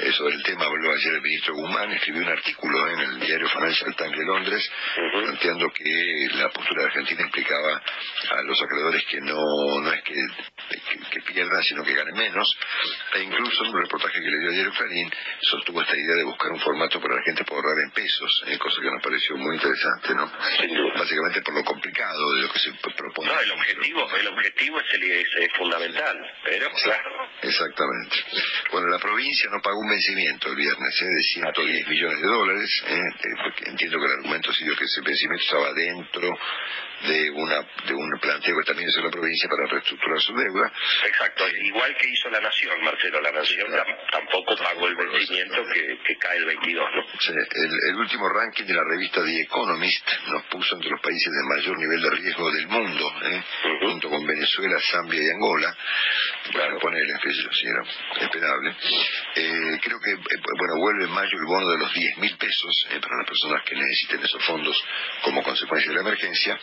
Eh, 0.01 0.13
sobre 0.13 0.35
el 0.37 0.43
tema 0.43 0.65
habló 0.65 0.93
ayer 0.93 1.13
el 1.15 1.21
ministro 1.23 1.55
Guzmán, 1.55 1.93
escribió 1.93 2.23
un 2.23 2.29
artículo 2.29 2.89
en 2.89 3.01
el 3.01 3.21
diario 3.21 3.49
Financial 3.51 3.95
Times 3.95 4.19
de 4.19 4.25
Londres 4.25 4.71
planteando 5.23 5.71
que 5.73 6.29
la 6.35 6.49
postura 6.51 6.83
de 6.83 6.89
Argentina 6.89 7.23
implicaba 7.25 7.83
a 8.31 8.43
los 8.43 8.63
acreedores 8.63 9.05
que 9.05 9.21
no, 9.21 9.81
no 9.83 9.93
es 9.93 10.03
que, 10.03 10.15
que- 10.15 11.11
que 11.11 11.21
pierdan, 11.33 11.63
sino 11.63 11.83
que 11.85 11.93
ganen 11.95 12.15
menos. 12.15 12.57
E 13.15 13.23
incluso 13.23 13.65
en 13.65 13.71
un 13.75 13.83
reportaje 13.83 14.21
que 14.21 14.31
le 14.31 14.39
dio 14.39 14.51
ayer 14.51 14.71
Clarín 14.71 15.11
sostuvo 15.43 15.83
esta 15.83 15.97
idea 15.97 16.15
de 16.17 16.25
buscar 16.25 16.51
un 16.53 16.61
formato 16.61 17.01
para 17.01 17.17
la 17.17 17.23
gente 17.23 17.45
poder 17.45 17.65
ahorrar 17.67 17.85
en 17.85 17.91
pesos, 17.91 18.45
eh, 18.47 18.57
cosa 18.59 18.81
que 18.81 18.91
nos 18.91 19.03
pareció 19.03 19.37
muy 19.37 19.57
interesante, 19.57 20.15
¿no? 20.15 20.31
Básicamente 20.97 21.43
por 21.43 21.55
lo 21.55 21.65
complicado 21.65 22.35
de 22.35 22.43
lo 22.43 22.53
que 22.53 22.59
se 22.59 22.73
propone. 22.97 23.33
No, 23.33 23.41
el 23.41 23.51
objetivo, 23.53 24.09
el 24.17 24.27
objetivo 24.29 24.81
es, 24.81 24.95
el, 24.95 25.03
es, 25.11 25.27
es 25.41 25.49
fundamental, 25.57 26.17
pero 26.45 26.71
claro. 26.83 27.29
Exactamente. 27.43 28.17
Bueno, 28.71 28.89
la 28.89 28.99
provincia 28.99 29.49
no 29.51 29.61
pagó 29.63 29.79
un 29.81 29.91
vencimiento 29.91 30.49
el 30.49 30.57
viernes 30.57 31.03
¿eh? 31.03 31.07
de 31.07 31.23
110 31.23 31.89
millones 31.89 32.21
de 32.21 32.27
dólares. 32.27 32.83
¿eh? 32.87 32.95
Eh, 32.99 33.53
entiendo 33.67 33.99
que 33.99 34.05
el 34.07 34.13
argumento 34.13 34.53
sido 34.53 34.77
que 34.77 34.85
ese 34.85 35.01
vencimiento 35.03 35.45
estaba 35.45 35.73
dentro 35.73 36.39
de 37.01 37.31
una 37.31 37.63
de 37.87 37.95
un 37.95 38.11
planteo 38.21 38.55
que 38.59 38.65
también 38.67 38.87
hizo 38.91 39.01
la 39.01 39.11
provincia 39.11 39.49
para 39.49 39.67
reestructurar 39.67 40.21
su 40.21 40.35
deuda. 40.35 40.71
Exacto, 41.07 41.49
igual 41.49 41.97
que 41.97 42.11
hizo 42.11 42.29
la 42.29 42.41
Nación, 42.41 42.85
Marcelo, 42.85 43.21
la 43.23 43.33
Nación 43.33 43.69
tam- 43.73 43.97
tampoco 44.13 44.55
pagó 44.57 44.87
el 44.87 44.97
vencimiento 44.97 45.65
que, 45.73 45.99
que 46.05 46.17
cae 46.19 46.37
el 46.37 46.45
22, 46.45 46.91
¿no? 46.97 47.03
Sí, 47.19 47.33
el, 47.33 47.79
el 47.89 47.97
último 47.97 48.29
ranking 48.29 48.65
de 48.65 48.75
la 48.75 48.85
revista 48.85 49.25
The 49.25 49.41
Economist 49.41 50.09
nos 50.27 50.43
puso 50.45 50.60
entre 50.73 50.91
los 50.91 51.01
países 51.01 51.33
de 51.33 51.57
mayor 51.57 51.79
nivel 51.79 52.03
de 52.03 52.11
riesgo 52.11 52.51
del 52.51 52.69
mundo, 52.69 53.13
¿eh? 53.25 53.43
Junto 53.83 54.11
con 54.11 54.27
Venezuela, 54.27 54.79
Zambia 54.91 55.23
y 55.23 55.31
Angola. 55.31 55.77
Bueno, 56.53 56.79
ponele, 56.79 57.15
qué 57.23 57.33
sé 57.33 57.43
yo, 57.43 57.53
si 57.53 57.67
era 57.67 57.83
esperable. 58.21 58.75
Eh, 59.37 59.79
creo 59.83 59.99
que, 60.01 60.13
eh, 60.13 60.41
bueno, 60.59 60.75
vuelve 60.79 61.05
en 61.05 61.11
mayo 61.11 61.39
el 61.39 61.47
bono 61.47 61.69
de 61.71 61.79
los 61.79 61.93
10 61.93 62.19
mil 62.19 62.37
pesos 62.37 62.87
eh, 62.91 63.01
para 63.01 63.17
las 63.17 63.27
personas 63.27 63.63
que 63.65 63.75
necesiten 63.75 64.23
esos 64.23 64.45
fondos 64.45 64.85
como 65.23 65.43
consecuencia 65.43 65.91
de 65.91 65.97
la 65.97 66.03
emergencia. 66.03 66.59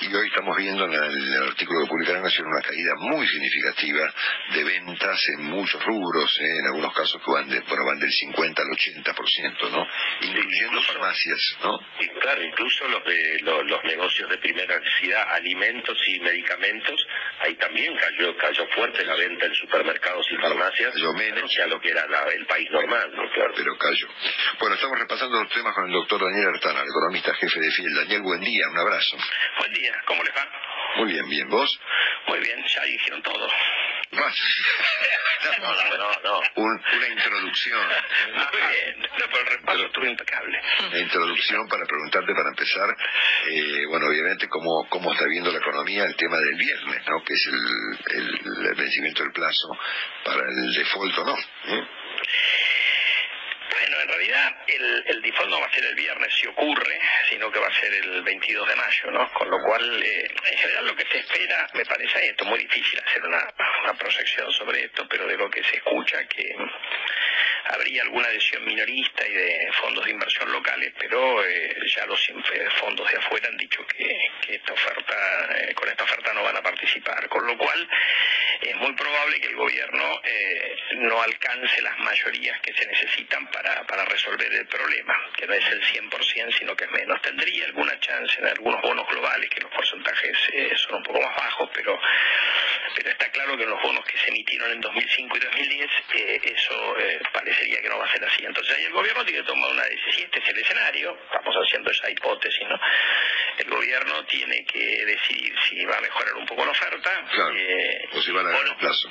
Y 0.00 0.14
hoy 0.14 0.28
estamos 0.28 0.56
viendo 0.56 0.84
en 0.84 0.92
el, 0.92 1.28
en 1.28 1.32
el 1.34 1.42
artículo 1.42 1.82
que 1.82 1.88
publica 1.88 2.12
la 2.12 2.22
Nación 2.22 2.46
una 2.46 2.62
caída 2.62 2.92
muy 2.98 3.26
significativa 3.26 4.12
de 4.54 4.64
ventas 4.64 5.20
en 5.36 5.44
muchos 5.44 5.84
rubros, 5.84 6.38
eh, 6.40 6.58
en 6.58 6.66
algunos 6.66 6.94
casos 6.94 7.20
que 7.24 7.30
van, 7.30 7.48
de, 7.48 7.60
bueno, 7.60 7.84
van 7.84 7.98
del 7.98 8.12
50 8.12 8.62
al 8.62 8.68
80%, 8.68 9.70
¿no? 9.70 9.86
Incluyendo 10.20 10.82
farmacias, 10.82 11.56
¿no? 11.62 11.78
Y 12.00 12.08
claro, 12.20 12.42
incluso 12.42 12.88
los 12.88 13.04
de 13.04 13.41
los, 13.42 13.64
los 13.66 13.84
negocios 13.84 14.28
de 14.30 14.38
primera 14.38 14.78
necesidad, 14.78 15.32
alimentos 15.34 15.98
y 16.08 16.20
medicamentos, 16.20 17.06
ahí 17.40 17.54
también 17.56 17.94
cayó 17.96 18.36
cayó 18.36 18.66
fuerte 18.68 19.04
la 19.04 19.14
venta 19.14 19.46
en 19.46 19.54
supermercados 19.54 20.26
y 20.30 20.36
farmacias, 20.36 20.92
Cayó 20.94 21.12
menos. 21.14 21.54
que 21.54 21.62
a 21.62 21.66
lo 21.66 21.80
que 21.80 21.90
era 21.90 22.06
la- 22.08 22.28
el 22.28 22.46
país 22.46 22.70
normal, 22.70 23.10
¿no? 23.14 23.30
Claro. 23.30 23.52
pero 23.56 23.76
cayó. 23.78 24.08
Bueno, 24.58 24.74
estamos 24.76 24.98
repasando 24.98 25.42
los 25.42 25.52
temas 25.52 25.74
con 25.74 25.86
el 25.86 25.92
doctor 25.92 26.20
Daniel 26.24 26.48
Artana, 26.54 26.80
el 26.82 26.88
economista 26.88 27.34
jefe 27.34 27.60
de 27.60 27.70
Fiel. 27.70 27.94
Daniel, 27.94 28.22
buen 28.22 28.40
día, 28.40 28.68
un 28.68 28.78
abrazo. 28.78 29.16
Buen 29.58 29.72
día, 29.74 29.92
¿cómo 30.06 30.22
les 30.22 30.34
va? 30.34 30.48
Muy 30.96 31.12
bien, 31.12 31.28
bien, 31.28 31.48
¿vos? 31.48 31.80
Muy 32.28 32.38
bien, 32.40 32.62
ya 32.66 32.82
dijeron 32.84 33.22
todo. 33.22 33.48
No, 34.12 34.20
No, 35.60 35.96
no, 35.96 36.20
no. 36.22 36.40
Un- 36.56 36.82
una 36.96 37.08
introducción. 37.08 37.80
Muy 38.34 38.60
bien, 38.70 39.00
no, 39.00 39.24
pero 39.30 39.38
el 39.38 39.46
repaso 39.46 39.86
estuvo 39.86 40.06
impecable. 40.06 40.60
Una 40.86 40.98
introducción 40.98 41.68
para 41.68 41.84
preguntarte, 41.86 42.34
para 42.34 42.48
empezar, 42.50 42.96
eh, 43.48 43.86
bueno, 43.88 44.06
obviamente, 44.06 44.48
cómo, 44.48 44.86
cómo 44.88 45.12
está 45.12 45.24
viendo 45.26 45.50
la 45.50 45.58
economía 45.58 46.04
el 46.04 46.14
tema 46.16 46.36
del 46.38 46.54
viernes, 46.56 47.02
¿no? 47.08 47.22
Que 47.24 47.32
es 47.34 47.46
el, 47.46 48.16
el- 48.18 48.66
el 48.68 48.74
vencimiento 48.74 49.22
del 49.22 49.32
plazo 49.32 49.68
para 50.24 50.40
el 50.48 50.74
default 50.74 51.18
o 51.18 51.24
no. 51.24 51.36
¿eh? 51.38 51.88
Realidad 54.32 54.56
el, 54.66 55.04
el 55.08 55.22
default 55.22 55.50
no 55.50 55.60
va 55.60 55.66
a 55.66 55.74
ser 55.74 55.84
el 55.84 55.94
viernes 55.94 56.32
si 56.32 56.46
ocurre, 56.46 56.98
sino 57.28 57.50
que 57.50 57.58
va 57.58 57.66
a 57.66 57.80
ser 57.80 57.92
el 57.92 58.22
22 58.22 58.66
de 58.66 58.76
mayo, 58.76 59.10
¿no? 59.10 59.30
Con 59.34 59.50
lo 59.50 59.58
cual, 59.66 60.02
eh, 60.02 60.26
en 60.50 60.58
general 60.58 60.86
lo 60.86 60.96
que 60.96 61.04
se 61.06 61.18
espera, 61.18 61.68
me 61.74 61.84
parece 61.84 62.28
esto, 62.28 62.46
muy 62.46 62.58
difícil 62.60 62.98
hacer 63.06 63.22
una, 63.24 63.52
una 63.82 63.94
proyección 63.94 64.50
sobre 64.52 64.84
esto, 64.84 65.06
pero 65.08 65.26
de 65.26 65.36
lo 65.36 65.50
que 65.50 65.62
se 65.64 65.76
escucha 65.76 66.24
que 66.28 66.56
habría 67.64 68.02
alguna 68.02 68.28
adhesión 68.28 68.64
minorista 68.64 69.26
y 69.26 69.32
de 69.32 69.72
fondos 69.80 70.04
de 70.04 70.10
inversión 70.10 70.50
locales, 70.52 70.92
pero 70.98 71.44
eh, 71.44 71.76
ya 71.86 72.06
los 72.06 72.28
eh, 72.28 72.68
fondos 72.80 73.10
de 73.10 73.18
afuera 73.18 73.48
han 73.48 73.56
dicho 73.56 73.84
que, 73.86 74.30
esta 74.48 74.72
oferta, 74.72 75.48
eh, 75.56 75.74
con 75.74 75.88
esta 75.88 76.04
oferta 76.04 76.32
no 76.34 76.42
van 76.42 76.56
a 76.56 76.62
participar, 76.62 77.28
con 77.28 77.46
lo 77.46 77.56
cual 77.56 77.88
es 78.60 78.76
muy 78.76 78.92
probable 78.92 79.40
que 79.40 79.46
el 79.48 79.56
gobierno 79.56 80.20
no 80.96 81.22
alcance 81.22 81.82
las 81.82 81.98
mayorías 81.98 82.60
que 82.60 82.72
se 82.74 82.86
necesitan 82.86 83.46
para, 83.50 84.04
resolver 84.04 84.52
el 84.52 84.66
problema, 84.66 85.16
que 85.36 85.46
no 85.46 85.54
es 85.54 85.66
el 85.68 85.82
100%, 85.82 86.58
sino 86.58 86.76
que 86.76 86.84
es 86.84 86.90
menos. 86.90 87.20
Tendría 87.22 87.64
alguna 87.66 87.98
chance 88.00 88.38
en 88.38 88.46
algunos 88.46 88.80
bonos 88.82 89.08
globales, 89.08 89.48
que 89.48 89.60
los 89.60 89.70
porcentajes 89.70 90.36
son 90.76 90.96
un 90.96 91.02
poco 91.02 91.20
más 91.20 91.34
bajos, 91.36 91.70
pero, 91.72 91.98
pero 92.94 93.10
está 93.10 93.30
claro 93.30 93.56
que 93.56 93.64
en 93.64 93.70
los 93.70 93.82
bonos 93.82 94.04
que 94.04 94.18
se 94.18 94.28
emitieron 94.28 94.70
en 94.70 94.80
2005 94.80 95.36
y 95.36 95.40
2010, 95.40 95.90
eh, 96.14 96.40
eso 96.44 96.98
eh, 96.98 97.20
parecería 97.52 97.82
que 97.82 97.88
no 97.88 97.98
va 97.98 98.06
a 98.06 98.12
ser 98.12 98.24
así. 98.24 98.44
Entonces 98.44 98.76
ahí 98.76 98.84
el 98.84 98.92
gobierno 98.92 99.24
tiene 99.24 99.40
que 99.40 99.46
tomar 99.46 99.70
una 99.70 99.84
decisión, 99.84 100.12
si 100.14 100.22
este 100.22 100.38
es 100.38 100.48
el 100.48 100.58
escenario, 100.58 101.18
estamos 101.24 101.54
haciendo 101.56 101.90
esa 101.90 102.10
hipótesis, 102.10 102.68
¿no? 102.68 102.80
El 103.58 103.68
gobierno 103.70 104.24
tiene 104.26 104.64
que 104.64 105.04
decidir 105.04 105.54
si 105.68 105.84
va 105.84 105.98
a 105.98 106.00
mejorar 106.00 106.34
un 106.34 106.46
poco 106.46 106.64
la 106.64 106.70
oferta. 106.70 107.24
Claro. 107.32 107.54
eh, 107.56 108.08
O 108.12 108.22
si 108.22 108.30
van 108.32 108.46
a 108.46 108.48
ganar 108.50 108.62
bueno, 108.62 108.72
el 108.72 108.78
plazo. 108.78 109.10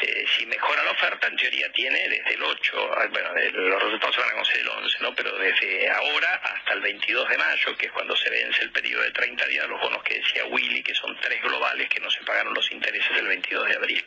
eh, 0.00 0.24
si 0.36 0.46
mejora 0.46 0.82
la 0.84 0.92
oferta, 0.92 1.26
en 1.26 1.36
teoría 1.36 1.70
tiene 1.72 2.08
desde 2.08 2.34
el 2.34 2.42
8, 2.42 2.90
ah, 2.96 3.06
bueno, 3.10 3.32
de- 3.34 3.50
los 3.52 3.82
resultados 3.82 4.14
se 4.14 4.20
van 4.22 4.30
a 4.30 4.32
conocer 4.32 4.60
el 4.60 4.68
11, 4.68 4.98
¿no? 5.00 5.14
Pero 5.14 5.36
desde 5.38 5.90
ahora 5.90 6.34
hasta 6.42 6.72
el 6.72 6.80
22 6.80 7.28
de 7.28 7.36
mayo, 7.38 7.76
que 7.76 7.86
es 7.86 7.92
cuando 7.92 8.16
se 8.16 8.30
vence 8.30 8.62
el 8.62 8.72
periodo 8.72 9.02
de 9.02 9.10
30 9.12 9.44
días, 9.46 9.68
los 9.68 9.80
bonos 9.80 10.02
que 10.02 10.14
decía 10.14 10.46
Willy, 10.46 10.82
que 10.82 10.94
son 10.94 11.18
tres 11.20 11.42
globales 11.42 11.88
que 11.90 12.00
no 12.00 12.10
se 12.10 12.24
pagaron 12.24 12.54
los 12.54 12.70
intereses 12.72 13.10
el 13.16 13.26
22 13.26 13.68
de 13.68 13.74
abril. 13.76 14.04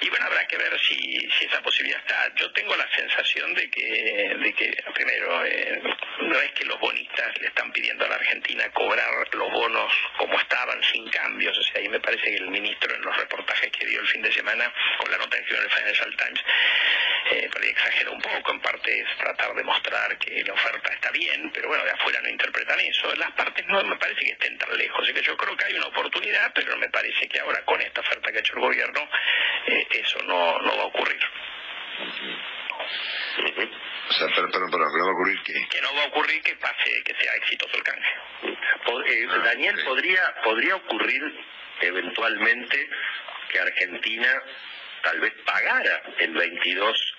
Y 0.00 0.08
bueno, 0.10 0.26
habrá 0.26 0.46
que 0.46 0.56
ver 0.56 0.78
si, 0.80 0.94
si 1.38 1.44
esa 1.46 1.60
posibilidad 1.60 2.00
está. 2.00 2.32
Yo 2.36 2.50
tengo 2.52 2.76
la 2.76 2.88
sensación 2.94 3.52
de 3.54 3.68
que, 3.70 4.36
de 4.38 4.52
que 4.54 4.84
primero, 4.94 5.44
eh, 5.44 5.82
no 6.22 6.40
es 6.40 6.52
que 6.52 6.64
los 6.64 6.78
bonistas 6.78 7.40
le 7.40 7.48
están 7.48 7.72
pidiendo 7.72 8.04
a 8.04 8.08
la 8.08 8.14
Argentina 8.14 8.68
cobrar 8.72 9.34
los 9.34 9.52
bonos 9.52 9.92
como 10.16 10.38
estaban, 10.38 10.82
sin 10.84 11.08
cambios. 11.10 11.56
O 11.58 11.62
sea, 11.62 11.80
ahí 11.80 11.88
me 11.88 12.00
parece 12.00 12.24
que 12.24 12.36
el 12.36 12.48
ministro 12.48 12.94
en 12.94 13.02
los 13.02 13.16
reportajes 13.16 13.70
que 13.72 13.86
dio 13.86 14.00
el 14.00 14.06
fin 14.06 14.22
de 14.22 14.32
semana, 14.32 14.72
con 14.98 15.10
la 15.10 15.18
nota 15.18 15.42
que 15.42 15.54
el 15.54 15.70
Financial 15.70 16.16
Times, 16.16 16.44
eh, 17.30 17.48
por 17.52 17.62
ahí 17.62 17.68
exagera 17.70 18.10
un 18.10 18.20
poco, 18.20 18.52
en 18.52 18.60
parte 18.60 19.00
es 19.00 19.16
tratar 19.18 19.54
de 19.54 19.64
mostrar 19.64 20.18
que 20.18 20.42
la 20.44 20.52
oferta 20.52 20.92
está 20.92 21.10
bien, 21.10 21.50
pero 21.52 21.68
bueno, 21.68 21.84
de 21.84 21.90
afuera 21.90 22.20
no 22.22 22.28
interpretan 22.28 22.80
eso. 22.80 23.14
Las 23.16 23.32
partes 23.32 23.66
no 23.66 23.82
me 23.84 23.96
parece 23.96 24.20
que 24.20 24.32
estén 24.32 24.58
tan 24.58 24.76
lejos, 24.76 25.02
así 25.02 25.12
que 25.12 25.22
yo 25.22 25.36
creo 25.36 25.56
que 25.56 25.64
hay 25.64 25.74
una 25.74 25.86
oportunidad, 25.86 26.52
pero 26.54 26.76
me 26.76 26.88
parece 26.88 27.28
que 27.28 27.40
ahora 27.40 27.64
con 27.64 27.80
esta 27.80 28.00
oferta 28.00 28.30
que 28.30 28.38
ha 28.38 28.40
hecho 28.40 28.54
el 28.54 28.60
gobierno, 28.60 29.08
eh, 29.66 29.86
eso 29.90 30.18
no, 30.22 30.58
no 30.60 30.76
va 30.76 30.82
a 30.82 30.86
ocurrir. 30.86 31.20
O 34.08 34.12
sea, 34.12 34.28
perdón, 34.28 34.70
perdón, 34.70 34.70
que 34.70 34.98
no 34.98 35.04
va 35.04 35.10
a 35.10 35.14
ocurrir 35.14 35.42
qué. 35.44 35.68
Que 35.68 35.80
no 35.82 35.94
va 35.94 36.02
a 36.02 36.06
ocurrir 36.06 36.42
que 36.42 36.56
pase, 36.56 37.02
que 37.04 37.14
sea 37.14 37.34
exitoso 37.34 37.76
el 37.76 37.82
canje. 37.82 38.14
Eh, 38.42 39.26
Ah, 39.30 39.38
Daniel, 39.44 39.76
podría, 39.84 40.34
podría 40.42 40.76
ocurrir 40.76 41.22
eventualmente 41.80 42.88
que 43.50 43.58
Argentina 43.60 44.42
tal 45.02 45.20
vez 45.20 45.32
pagara 45.44 46.02
el 46.18 46.32
22 46.34 47.14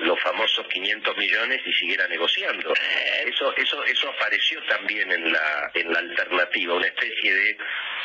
los 0.00 0.20
famosos 0.20 0.66
500 0.68 1.16
millones 1.16 1.60
y 1.64 1.72
siguiera 1.72 2.06
negociando. 2.08 2.72
Eso 3.26 3.54
eso 3.56 3.84
eso 3.84 4.08
apareció 4.10 4.62
también 4.64 5.10
en 5.10 5.32
la 5.32 5.70
en 5.74 5.92
la 5.92 5.98
alternativa, 5.98 6.74
una 6.74 6.86
especie 6.86 7.34
de 7.34 7.58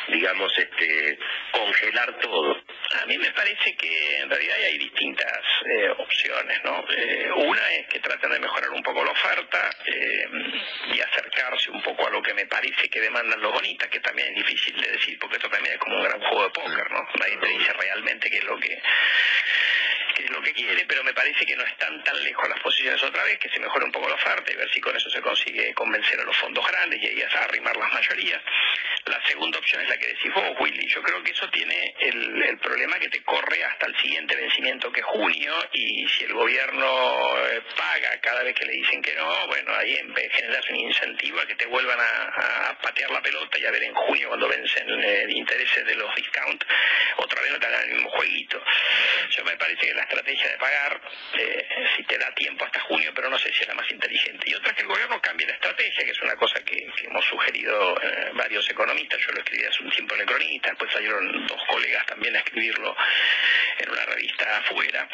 digamos 0.08 0.52
este 0.58 1.18
congelar 1.52 2.18
todo. 2.18 2.60
A 3.02 3.06
mí 3.06 3.16
me 3.18 3.30
parece 3.32 3.74
que 3.76 4.18
en 4.18 4.28
realidad 4.28 4.56
hay 4.56 4.78
distintas 4.78 5.40
eh, 5.66 5.88
opciones, 5.96 6.60
¿no? 6.64 6.84
Eh, 6.90 7.30
una 7.36 7.72
es 7.72 7.86
que 7.88 8.00
traten 8.00 8.30
de 8.30 8.40
mejorar 8.40 8.70
un 8.70 8.82
poco 8.82 9.04
la 9.04 9.12
oferta 9.12 9.70
eh, 9.86 10.26
y 10.94 11.00
acercarse 11.00 11.70
un 11.70 11.82
poco 11.82 12.06
a 12.06 12.10
lo 12.10 12.22
que 12.22 12.34
me 12.34 12.46
parece 12.46 12.88
que 12.88 13.00
demandan 13.00 13.40
los 13.40 13.52
bonitas, 13.52 13.88
que 13.88 14.00
también 14.00 14.28
es 14.28 14.34
difícil 14.36 14.80
de 14.80 14.92
decir, 14.92 15.18
porque 15.18 15.36
esto 15.36 15.48
también 15.48 15.74
es 15.74 15.80
como 15.80 15.96
un 15.96 16.04
gran 16.04 16.20
juego 16.20 16.44
de 16.44 16.50
póker, 16.50 16.90
¿no? 16.90 17.08
Nadie 17.18 17.36
te 17.38 17.48
dice 17.48 17.72
realmente 17.72 18.30
qué 18.30 18.38
es 18.38 18.44
lo 18.44 18.58
que 18.58 18.82
qué 20.14 20.24
es 20.24 20.30
lo 20.30 20.42
que 20.42 20.52
quiere, 20.52 20.84
pero 20.86 21.04
me 21.04 21.14
parece 21.14 21.44
que 21.44 21.56
no 21.56 21.64
están 21.64 22.02
tan 22.04 22.22
lejos 22.22 22.48
las 22.48 22.60
posiciones 22.60 23.02
otra 23.02 23.24
vez, 23.24 23.38
que 23.38 23.48
se 23.48 23.60
mejore 23.60 23.84
un 23.84 23.92
poco 23.92 24.08
la 24.08 24.14
oferta 24.14 24.52
y 24.52 24.56
ver 24.56 24.70
si 24.72 24.80
con 24.80 24.96
eso 24.96 25.10
se 25.10 25.20
consigue 25.20 25.74
convencer 25.74 26.20
a 26.20 26.24
los 26.24 26.36
fondos 26.36 26.66
grandes 26.66 27.02
y 27.02 27.06
ahí 27.06 27.22
a 27.22 27.44
arrimar 27.44 27.76
las 27.76 27.92
mayorías. 27.92 28.42
La 29.06 29.20
segunda 29.26 29.58
opción 29.58 29.82
es 29.82 29.88
la 29.88 29.96
que 29.96 30.06
decís 30.06 30.32
vos, 30.32 30.56
Willy. 30.60 30.86
Yo 30.86 31.02
creo 31.02 31.22
que 31.24 31.32
eso 31.32 31.48
tiene 31.50 31.94
el, 31.98 32.42
el 32.42 32.58
problema 32.58 32.98
que 32.98 33.08
te 33.08 33.22
corre 33.22 33.64
hasta 33.64 33.86
el 33.86 33.96
siguiente 34.00 34.36
vencimiento, 34.36 34.92
que 34.92 35.00
es 35.00 35.06
junio, 35.06 35.54
y 35.72 36.06
si 36.08 36.24
el 36.24 36.32
gobierno 36.34 37.38
eh, 37.48 37.62
paga 37.76 38.20
cada 38.20 38.42
vez 38.44 38.54
que 38.54 38.64
le 38.64 38.74
dicen 38.74 39.02
que 39.02 39.14
no, 39.14 39.46
bueno, 39.48 39.74
ahí 39.74 39.96
en 39.96 40.14
vez 40.14 40.32
de 40.32 40.72
un 40.72 40.80
incentivo 40.80 41.40
a 41.40 41.46
que 41.46 41.54
te 41.54 41.66
vuelvan 41.66 41.98
a, 42.00 42.78
patear 42.80 43.10
la 43.10 43.22
pelota 43.22 43.58
y 43.58 43.64
a 43.64 43.70
ver 43.70 43.82
en 43.82 43.94
junio 43.94 44.28
cuando 44.28 44.48
vencen 44.48 44.88
eh, 44.88 45.26
intereses 45.28 45.84
de 45.84 45.94
los 45.94 46.14
discount, 46.14 46.64
otra 47.16 47.40
vez 47.42 47.52
no 47.52 47.58
te 47.58 47.66
hagan 47.66 47.82
el 47.88 47.94
mismo 47.94 48.10
jueguito. 48.10 48.62
Yo 49.30 49.44
me 49.44 49.56
parece 49.56 49.86
que 49.86 49.94
estrategia 50.02 50.50
de 50.50 50.58
pagar, 50.58 51.00
eh, 51.38 51.68
si 51.96 52.02
te 52.04 52.18
da 52.18 52.32
tiempo 52.34 52.64
hasta 52.64 52.80
junio, 52.80 53.12
pero 53.14 53.30
no 53.30 53.38
sé 53.38 53.52
si 53.52 53.62
es 53.62 53.68
la 53.68 53.74
más 53.74 53.90
inteligente. 53.90 54.48
Y 54.48 54.54
otra 54.54 54.70
es 54.70 54.76
que 54.76 54.82
el 54.82 54.88
gobierno 54.88 55.20
cambie 55.20 55.46
la 55.46 55.54
estrategia, 55.54 56.04
que 56.04 56.10
es 56.10 56.22
una 56.22 56.36
cosa 56.36 56.62
que, 56.64 56.82
hemos 57.02 57.24
sugerido 57.24 58.00
eh, 58.00 58.30
varios 58.34 58.68
economistas. 58.70 59.20
Yo 59.20 59.32
lo 59.32 59.38
escribí 59.38 59.64
hace 59.64 59.82
un 59.82 59.90
tiempo 59.90 60.14
en 60.14 60.20
el 60.20 60.26
cronista, 60.26 60.68
después 60.70 60.92
salieron 60.92 61.46
dos 61.46 61.60
colegas 61.68 62.06
también 62.06 62.36
a 62.36 62.38
escribirlo 62.38 62.96
en 63.78 63.90
una 63.90 64.04
revista 64.06 64.58
afuera, 64.58 65.08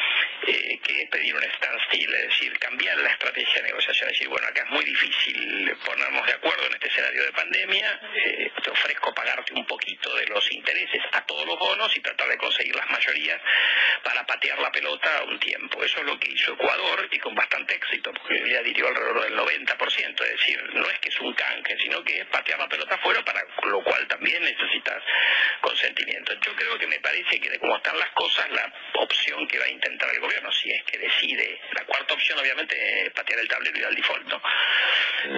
eh, 0.47 0.79
que 0.83 1.07
pedir 1.11 1.35
un 1.35 1.43
standstill, 1.43 2.13
es 2.13 2.27
decir, 2.29 2.59
cambiar 2.59 2.97
la 2.97 3.09
estrategia 3.09 3.55
de 3.55 3.67
negociación. 3.69 4.09
Es 4.09 4.15
decir, 4.15 4.27
bueno, 4.29 4.47
acá 4.47 4.63
es 4.63 4.69
muy 4.69 4.85
difícil 4.85 5.77
ponernos 5.85 6.25
de 6.25 6.33
acuerdo 6.33 6.65
en 6.67 6.73
este 6.73 6.87
escenario 6.87 7.23
de 7.25 7.31
pandemia, 7.31 8.01
eh, 8.15 8.51
te 8.63 8.69
ofrezco 8.69 9.13
pagarte 9.13 9.53
un 9.53 9.65
poquito 9.65 10.15
de 10.15 10.25
los 10.27 10.51
intereses 10.51 11.01
a 11.11 11.25
todos 11.25 11.45
los 11.45 11.57
bonos 11.57 11.95
y 11.95 11.99
tratar 12.01 12.27
de 12.29 12.37
conseguir 12.37 12.75
las 12.75 12.89
mayorías 12.89 13.41
para 14.03 14.25
patear 14.25 14.59
la 14.59 14.71
pelota 14.79 15.23
un 15.27 15.39
tiempo. 15.39 15.83
Eso 15.83 15.99
es 15.99 16.05
lo 16.05 16.17
que 16.19 16.31
hizo 16.31 16.53
Ecuador 16.53 17.07
y 17.11 17.19
con 17.19 17.35
bastante 17.35 17.75
éxito, 17.75 18.13
porque 18.13 18.49
ya 18.49 18.61
diría 18.63 18.87
alrededor 18.87 19.23
del 19.23 19.37
90%, 19.37 20.23
es 20.23 20.31
decir, 20.31 20.69
no 20.73 20.89
es 20.89 20.99
que 20.99 21.09
es 21.09 21.19
un 21.19 21.33
canje, 21.33 21.77
sino 21.79 22.03
que 22.03 22.21
es 22.21 22.25
patear 22.27 22.59
la 22.59 22.69
pelota 22.69 22.95
afuera, 22.95 23.23
para 23.25 23.43
lo 23.63 23.83
cual 23.83 24.07
también 24.07 24.41
necesitas 24.43 25.03
consentimiento. 25.61 26.33
Yo 26.45 26.55
creo 26.55 26.77
que 26.77 26.87
me 26.87 26.99
parece 26.99 27.39
que 27.39 27.49
de 27.49 27.59
cómo 27.59 27.75
están 27.75 27.97
las 27.99 28.09
cosas, 28.11 28.49
la 28.51 28.73
opción 28.95 29.47
que 29.47 29.59
va 29.59 29.65
a 29.65 29.69
intentar 29.69 30.09
el 30.13 30.21
gobierno, 30.21 30.51
si 30.51 30.71
es 30.71 30.83
que 30.83 30.97
decide, 30.97 31.59
la 31.73 31.83
cuarta 31.85 32.13
opción 32.13 32.39
obviamente 32.39 33.05
es 33.05 33.11
patear 33.11 33.39
el 33.39 33.47
tablero 33.47 33.79
y 33.79 33.83
al 33.83 33.95
default, 33.95 34.27
¿no? 34.27 34.41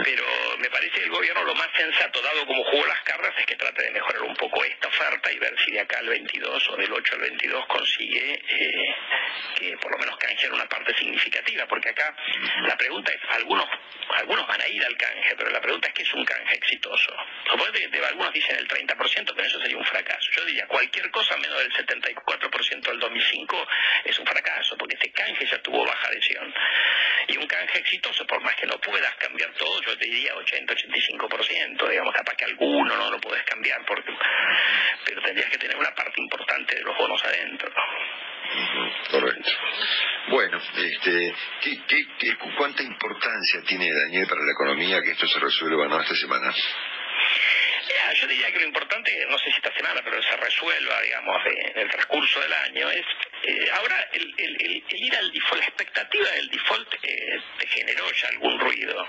Pero 0.04 0.24
me 0.60 0.70
parece 0.70 0.92
que 0.92 1.04
el 1.04 1.10
gobierno 1.10 1.44
lo 1.44 1.56
más 1.56 1.70
sensato, 1.76 2.22
dado 2.22 2.46
como 2.46 2.64
jugó 2.66 2.86
las 2.86 3.02
cartas, 3.02 3.34
es 3.40 3.46
que 3.48 3.56
trate 3.56 3.84
de 3.84 3.92
mejorar 3.92 4.22
un 4.22 4.36
poco 4.36 4.64
esta 4.64 4.88
oferta 4.88 5.32
y 5.32 5.40
ver 5.40 5.56
si 5.66 5.72
de 5.72 5.80
acá 5.80 5.98
al 6.00 6.08
22 6.08 6.70
o 6.70 6.76
del 6.78 6.94
8 6.94 7.14
al 7.16 7.22
22 7.22 7.66
consigue 7.66 8.44
eh, 8.48 8.96
que 9.56 9.78
por 9.78 9.92
lo 9.92 9.98
menos 9.98 10.18
canjear 10.18 10.54
una 10.54 10.68
parte 10.68 10.94
significativa, 10.96 11.66
porque 11.68 11.90
acá 11.90 12.16
la 12.64 12.78
pregunta 12.78 13.12
es, 13.12 13.20
algunos 13.30 13.68
algunos 14.16 14.46
van 14.48 14.62
a 14.62 14.68
ir 14.68 14.84
al 14.84 14.98
canje, 14.98 15.36
pero 15.38 15.50
la 15.52 15.62
pregunta 15.62 15.88
es 15.88 15.94
que 15.94 16.04
es 16.04 16.14
un 16.14 16.26
canje 16.26 16.56
exitoso. 16.56 17.16
Algunos 18.12 18.34
dicen 18.34 18.58
el 18.58 18.68
30%, 18.68 19.34
pero 19.36 19.48
eso 19.48 19.60
sería 19.62 19.78
un 19.78 19.86
fracaso. 19.86 20.30
Yo 20.36 20.44
diría 20.46 20.68
cualquier 20.68 21.10
cosa 21.12 21.38
menos 21.38 21.58
del 21.60 21.72
74% 21.72 22.82
del 22.82 23.00
2005 23.00 23.68
es 24.04 24.20
un 24.20 24.26
fracaso, 24.26 24.78
porque 24.78 24.96
este 24.96 25.12
canje 25.12 25.46
ya 25.46 25.62
tuvo 25.62 25.86
baja 25.86 26.08
adhesión. 26.08 26.54
Y 27.28 27.38
un 27.38 27.48
canje 27.48 27.80
exitoso, 27.80 28.26
por 28.28 28.42
más 28.42 28.56
que 28.56 28.68
no 28.68 28.78
puedas 28.80 29.16
cambiar 29.16 29.54
todo, 29.54 29.82
yo 29.82 29.98
te 29.98 30.06
diría 30.06 30.36
80-85%, 30.36 31.90
digamos, 31.90 32.14
capaz 32.14 32.36
que 32.36 32.46
alguno 32.46 32.96
no 32.98 33.12
lo 33.12 33.20
puedes 33.22 33.44
cambiar, 33.44 33.86
porque, 33.86 34.12
pero 35.06 35.22
tendrías 35.22 35.50
que 35.50 35.58
tener 35.58 35.78
una 35.78 35.96
parte 35.96 36.20
importante 36.20 36.76
de 36.76 36.82
los 36.82 36.98
bonos 36.98 37.24
adentro. 37.24 37.72
Correcto. 39.10 39.50
Bueno, 40.30 40.62
este, 40.78 41.34
¿qué, 41.62 41.78
qué, 41.88 42.36
cuánta 42.58 42.84
importancia 42.84 43.62
tiene 43.68 43.92
Daniel 43.94 44.28
para 44.28 44.42
la 44.44 44.52
economía 44.52 45.02
que 45.02 45.12
esto 45.12 45.28
se 45.28 45.40
resuelva 45.40 45.88
no 45.88 46.00
esta 46.02 46.16
semana? 46.16 46.54
Yo 48.16 48.28
diría 48.28 48.52
que 48.52 48.60
lo 48.60 48.66
importante, 48.66 49.26
no 49.30 49.38
sé 49.40 49.46
si 49.46 49.58
esta 49.58 49.74
semana, 49.74 50.02
pero 50.04 50.22
se 50.22 50.36
resuelva, 50.38 51.02
digamos, 51.02 51.38
en 51.46 51.80
el 51.80 51.90
transcurso 51.90 52.40
del 52.42 52.54
año, 52.54 52.90
es 52.92 53.06
eh, 53.44 53.70
ahora 53.74 54.10
el, 54.14 54.34
el- 54.38 54.58
el- 54.62 54.84
el 54.90 55.04
ir 55.04 55.16
al 55.16 55.32
default, 55.32 55.60
la 55.62 55.68
expectativa 55.68 56.30
del 56.32 56.50
default 56.50 56.94
eh, 57.04 57.40
te 57.60 57.68
generó 57.68 58.12
ya 58.12 58.28
algún 58.30 58.60
ruido. 58.60 59.08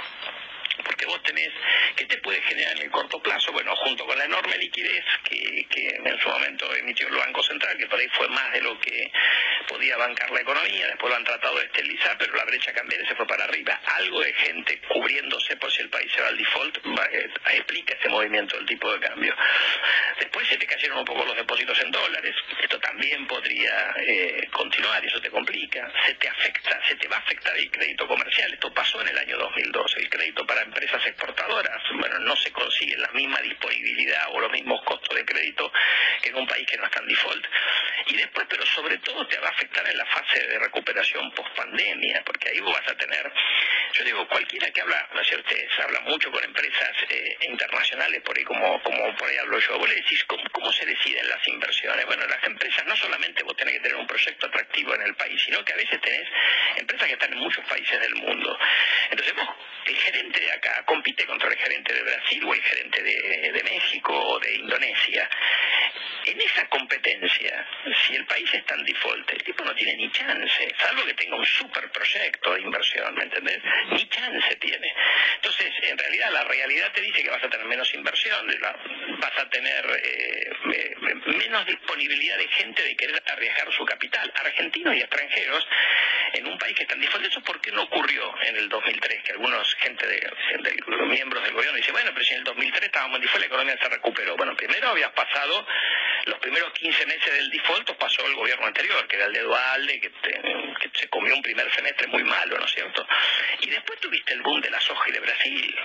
Porque 0.84 1.06
vos 1.06 1.22
tenés, 1.22 1.50
¿qué 1.96 2.04
te 2.06 2.16
puede 2.18 2.40
generar 2.42 2.76
en 2.76 2.82
el 2.82 2.90
corto 2.90 3.20
plazo? 3.22 3.52
Bueno, 3.52 3.74
junto 3.76 4.06
con 4.06 4.16
la 4.18 4.24
enorme 4.24 4.56
liquidez 4.58 5.04
que, 5.24 5.66
en 6.04 6.18
su 6.20 6.28
momento 6.28 6.72
emitió 6.74 7.08
el 7.08 7.14
Banco 7.14 7.42
Central, 7.42 7.76
que 7.78 7.86
por 7.86 7.98
ahí 7.98 8.08
fue 8.08 8.28
más 8.28 8.52
de 8.52 8.60
lo 8.60 8.78
que 8.80 9.10
podía 9.68 9.96
bancar 9.96 10.30
la 10.30 10.40
economía, 10.40 10.86
después 10.88 11.10
lo 11.10 11.16
han 11.16 11.24
tratado 11.24 11.58
de 11.58 11.64
estabilizar, 11.66 12.16
pero 12.18 12.34
la 12.36 12.44
brecha 12.44 12.72
cambiaria 12.72 13.06
se 13.08 13.14
fue 13.14 13.26
para 13.26 13.44
arriba. 13.44 13.80
Algo 13.96 14.20
de 14.20 14.32
gente 14.34 14.78
cubriéndose 14.88 15.56
por 15.56 15.70
si 15.72 15.82
el 15.82 15.88
país 15.90 16.10
se 16.12 16.20
va 16.20 16.28
al 16.28 16.36
default 16.38 16.78
va- 16.98 17.08
eh, 17.12 17.30
explica 17.54 17.94
ese 17.94 18.08
movimiento 18.08 18.56
del 18.56 18.66
tipo 18.66 18.92
de 18.92 19.00
cambio. 19.00 19.34
Después 20.18 20.46
se 20.48 20.56
te 20.58 20.66
cayeron 20.66 20.98
un 20.98 21.04
poco 21.04 21.24
los 21.24 21.36
depósitos 21.36 21.78
en 21.80 21.90
dólares, 21.90 22.34
esto 22.62 22.78
también 22.80 23.26
podría 23.26 23.94
eh, 24.06 24.48
continuar 24.52 25.02
y 25.04 25.08
eso 25.08 25.20
te 25.20 25.30
complica. 25.30 25.90
Se 26.06 26.14
te 26.14 26.28
afecta, 26.28 26.80
se 26.86 26.96
te 26.96 27.08
va 27.08 27.16
a 27.16 27.20
afectar 27.20 27.56
el 27.56 27.70
crédito 27.70 28.06
comercial, 28.06 28.52
esto 28.52 28.72
pasó 28.72 29.00
en 29.02 29.08
el 29.08 29.18
año 29.18 29.38
2002, 29.38 29.96
el 29.96 30.08
crédito 30.10 30.46
para 30.46 30.62
empresas 30.72 31.06
exportadoras, 31.06 31.82
bueno, 32.00 32.18
no 32.20 32.34
se 32.34 32.50
consigue 32.50 32.96
la 32.96 33.10
misma 33.12 33.38
disponibilidad 33.42 34.28
o 34.32 34.40
los 34.40 34.50
mismos 34.50 34.82
costos 34.84 35.14
de 35.14 35.24
crédito 35.24 35.70
que 36.22 36.30
en 36.30 36.36
un 36.36 36.46
país 36.46 36.66
que 36.66 36.78
no 36.78 36.86
está 36.86 37.00
en 37.00 37.08
default. 37.08 37.46
Y 38.06 38.16
después, 38.16 38.46
pero 38.48 38.64
sobre 38.66 38.96
todo 38.98 39.26
te 39.26 39.38
va 39.38 39.48
a 39.48 39.50
afectar 39.50 39.86
en 39.86 39.98
la 39.98 40.06
fase 40.06 40.46
de 40.46 40.58
recuperación 40.58 41.30
post 41.32 41.54
pandemia, 41.54 42.22
porque 42.24 42.48
ahí 42.48 42.60
vas 42.60 42.88
a 42.88 42.96
tener, 42.96 43.30
yo 43.92 44.04
digo, 44.04 44.26
cualquiera 44.28 44.70
que 44.70 44.80
habla, 44.80 45.08
no 45.14 45.22
sé, 45.24 45.36
ustedes 45.36 45.70
habla 45.78 46.00
mucho 46.00 46.30
con 46.30 46.42
empresas 46.42 46.96
eh, 47.10 47.36
internacionales, 47.42 48.22
por 48.22 48.36
ahí 48.36 48.44
como, 48.44 48.82
como 48.82 49.16
por 49.16 49.28
ahí 49.28 49.36
hablo 49.36 49.58
yo, 49.58 49.78
vos 49.78 49.88
le 49.88 49.96
decís, 49.96 50.24
¿cómo, 50.24 50.42
¿cómo 50.52 50.72
se 50.72 50.86
deciden 50.86 51.28
las 51.28 51.46
inversiones? 51.46 52.06
Bueno, 52.06 52.26
las 52.26 52.42
empresas 52.44 52.86
no 52.86 52.96
solamente 52.96 53.42
vos 53.42 53.56
tenés 53.56 53.74
que 53.74 53.80
tener 53.80 53.96
un 53.96 54.06
proyecto 54.06 54.46
atractivo 54.46 54.94
en 54.94 55.02
el 55.02 55.14
país, 55.14 55.42
sino 55.42 55.64
que 55.64 55.72
a 55.72 55.76
veces 55.76 56.00
tenés 56.00 56.28
empresas 56.76 57.06
que 57.06 57.14
están 57.14 57.32
en 57.32 57.38
muchos 57.38 57.64
países 57.66 58.00
del 58.00 58.14
mundo. 58.16 58.58
Entonces 59.10 59.34
vos, 59.34 59.48
el 59.86 59.96
gerente 59.96 60.40
de 60.40 60.52
acá 60.52 60.84
compite 60.86 61.26
contra 61.26 61.48
el 61.50 61.56
gerente 61.56 61.92
de 61.92 62.02
Brasil 62.02 62.44
o 62.44 62.54
el 62.54 62.62
gerente 62.62 63.02
de, 63.02 63.52
de 63.52 63.62
México 63.62 64.12
o 64.14 64.38
de 64.38 64.54
Indonesia. 64.54 65.28
En 66.24 66.40
esa 66.40 66.68
competencia, 66.68 67.66
si 68.06 68.14
el 68.14 68.24
país 68.26 68.52
está 68.54 68.74
en 68.74 68.84
default, 68.84 69.28
el 69.32 69.42
tipo 69.42 69.64
no 69.64 69.74
tiene 69.74 69.96
ni 69.96 70.10
chance, 70.12 70.74
salvo 70.78 71.04
que 71.04 71.14
tenga 71.14 71.36
un 71.36 71.44
super 71.46 71.90
proyecto 71.90 72.54
de 72.54 72.60
inversión, 72.60 73.14
¿me 73.14 73.24
entendés? 73.24 73.60
Ni 73.90 74.08
chance 74.08 74.56
tiene. 74.56 74.92
Entonces, 75.36 75.72
en 75.82 75.98
realidad, 75.98 76.30
la 76.32 76.44
realidad 76.44 76.92
te 76.92 77.00
dice 77.00 77.22
que 77.24 77.30
vas 77.30 77.42
a 77.42 77.50
tener 77.50 77.66
menos 77.66 77.92
inversión, 77.94 78.46
vas 79.18 79.38
a 79.38 79.48
tener 79.50 79.84
eh, 80.04 80.50
me- 80.64 81.14
menos 81.38 81.66
disponibilidad 81.66 82.38
de 82.38 82.48
gente 82.48 82.82
de 82.82 82.96
querer 82.96 83.22
arriesgar 83.26 83.72
su 83.72 83.84
capital, 83.84 84.32
argentinos 84.36 84.94
y 84.94 85.00
extranjeros, 85.00 85.66
en 86.34 86.46
un 86.46 86.56
país 86.58 86.76
que 86.76 86.82
está 86.84 86.94
en 86.94 87.00
default. 87.00 87.26
Eso 87.26 87.42
porque 87.42 87.72
no 87.72 87.82
ocurrió 87.82 88.32
en 88.42 88.56
el 88.56 88.68
2003, 88.68 89.22
que 89.24 89.32
algunos 89.32 89.74
gente 89.76 90.06
de 90.06 90.30
los 90.86 91.08
miembros 91.08 91.42
del 91.42 91.52
gobierno 91.52 91.76
dicen, 91.76 91.92
bueno, 91.92 92.10
pero 92.14 92.24
si 92.24 92.32
en 92.32 92.38
el 92.38 92.44
2003 92.44 92.84
estábamos 92.84 93.16
en 93.16 93.22
default, 93.22 93.40
la 93.40 93.46
economía 93.46 93.76
se 93.78 93.88
recuperó. 93.88 94.36
Bueno, 94.36 94.56
primero 94.56 94.88
habías 94.90 95.10
pasado 95.12 95.66
los 96.26 96.38
primeros 96.38 96.72
15 96.72 97.06
meses 97.06 97.32
del 97.34 97.50
default, 97.50 97.88
os 97.90 97.96
pasó 97.96 98.26
el 98.26 98.34
gobierno 98.34 98.66
anterior, 98.66 99.06
que 99.08 99.16
era 99.16 99.26
el 99.26 99.32
de 99.32 99.40
Dualde, 99.40 100.00
que, 100.00 100.10
te- 100.10 100.42
que 100.80 100.90
se 100.98 101.08
comió 101.08 101.34
un 101.34 101.42
primer 101.42 101.70
semestre 101.72 102.06
muy 102.08 102.24
malo, 102.24 102.58
¿no 102.58 102.64
es 102.64 102.72
cierto? 102.72 103.06
Y 103.60 103.70
después 103.70 103.98
tuviste 104.00 104.32
el 104.34 104.42
boom 104.42 104.60
de 104.60 104.70
la 104.70 104.80
soja 104.80 105.08
y 105.08 105.12
de 105.12 105.20
Brasil. 105.20 105.76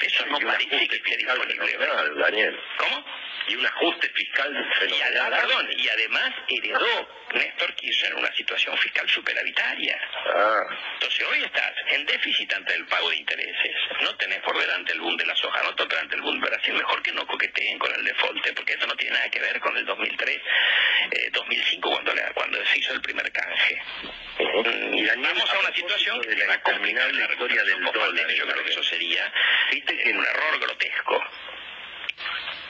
Eso 0.00 0.26
no 0.26 0.38
parece 0.46 0.88
que 0.88 0.96
esté 0.96 1.16
disponible. 1.16 1.76
Daniel. 2.20 2.60
¿Cómo? 2.78 3.04
y 3.48 3.54
un 3.54 3.64
ajuste 3.64 4.08
fiscal 4.08 4.52
y, 4.88 5.00
además, 5.02 5.40
perdón, 5.40 5.68
y 5.76 5.88
además 5.88 6.34
heredó 6.48 7.08
Néstor 7.32 7.74
Kirchner 7.76 8.14
una 8.16 8.32
situación 8.34 8.76
fiscal 8.78 9.08
superavitaria. 9.08 9.96
Ah. 10.34 10.62
Entonces 10.94 11.24
hoy 11.28 11.44
estás 11.44 11.72
en 11.90 12.04
déficit 12.06 12.52
ante 12.54 12.74
el 12.74 12.84
pago 12.86 13.08
de 13.08 13.16
intereses, 13.18 13.76
no 14.02 14.16
tenés 14.16 14.40
por 14.40 14.58
delante 14.58 14.94
el 14.94 15.00
boom 15.00 15.16
de 15.16 15.26
la 15.26 15.36
soja, 15.36 15.62
no 15.62 15.76
por 15.76 15.86
delante 15.86 16.16
el 16.16 16.22
boom 16.22 16.40
de 16.40 16.48
Brasil, 16.50 16.74
mejor 16.74 17.00
que 17.04 17.12
no 17.12 17.24
coqueteen 17.24 17.78
con 17.78 17.94
el 17.94 18.04
default, 18.04 18.52
porque 18.56 18.72
esto 18.72 18.86
no 18.88 18.96
tiene 18.96 19.14
nada 19.14 19.30
que 19.30 19.38
ver 19.38 19.60
con 19.60 19.76
el 19.76 19.85
2003, 19.86 20.36
eh, 21.10 21.30
2005 21.32 21.90
cuando, 21.90 22.12
cuando 22.34 22.66
se 22.66 22.78
hizo 22.78 22.92
el 22.92 23.00
primer 23.00 23.30
canje. 23.32 23.80
Y 24.38 25.06
vamos 25.06 25.54
a 25.54 25.58
una 25.60 25.74
situación 25.74 26.20
de 26.20 26.46
la 26.46 26.54
interminable 26.54 27.22
historia 27.32 27.64
del 27.64 27.84
dólar. 27.84 28.30
Yo 28.30 28.46
creo 28.46 28.64
que 28.64 28.70
eso 28.70 28.82
sería 28.82 29.32
¿viste? 29.70 29.94
un 30.12 30.24
error 30.24 30.60
grotesco. 30.60 31.22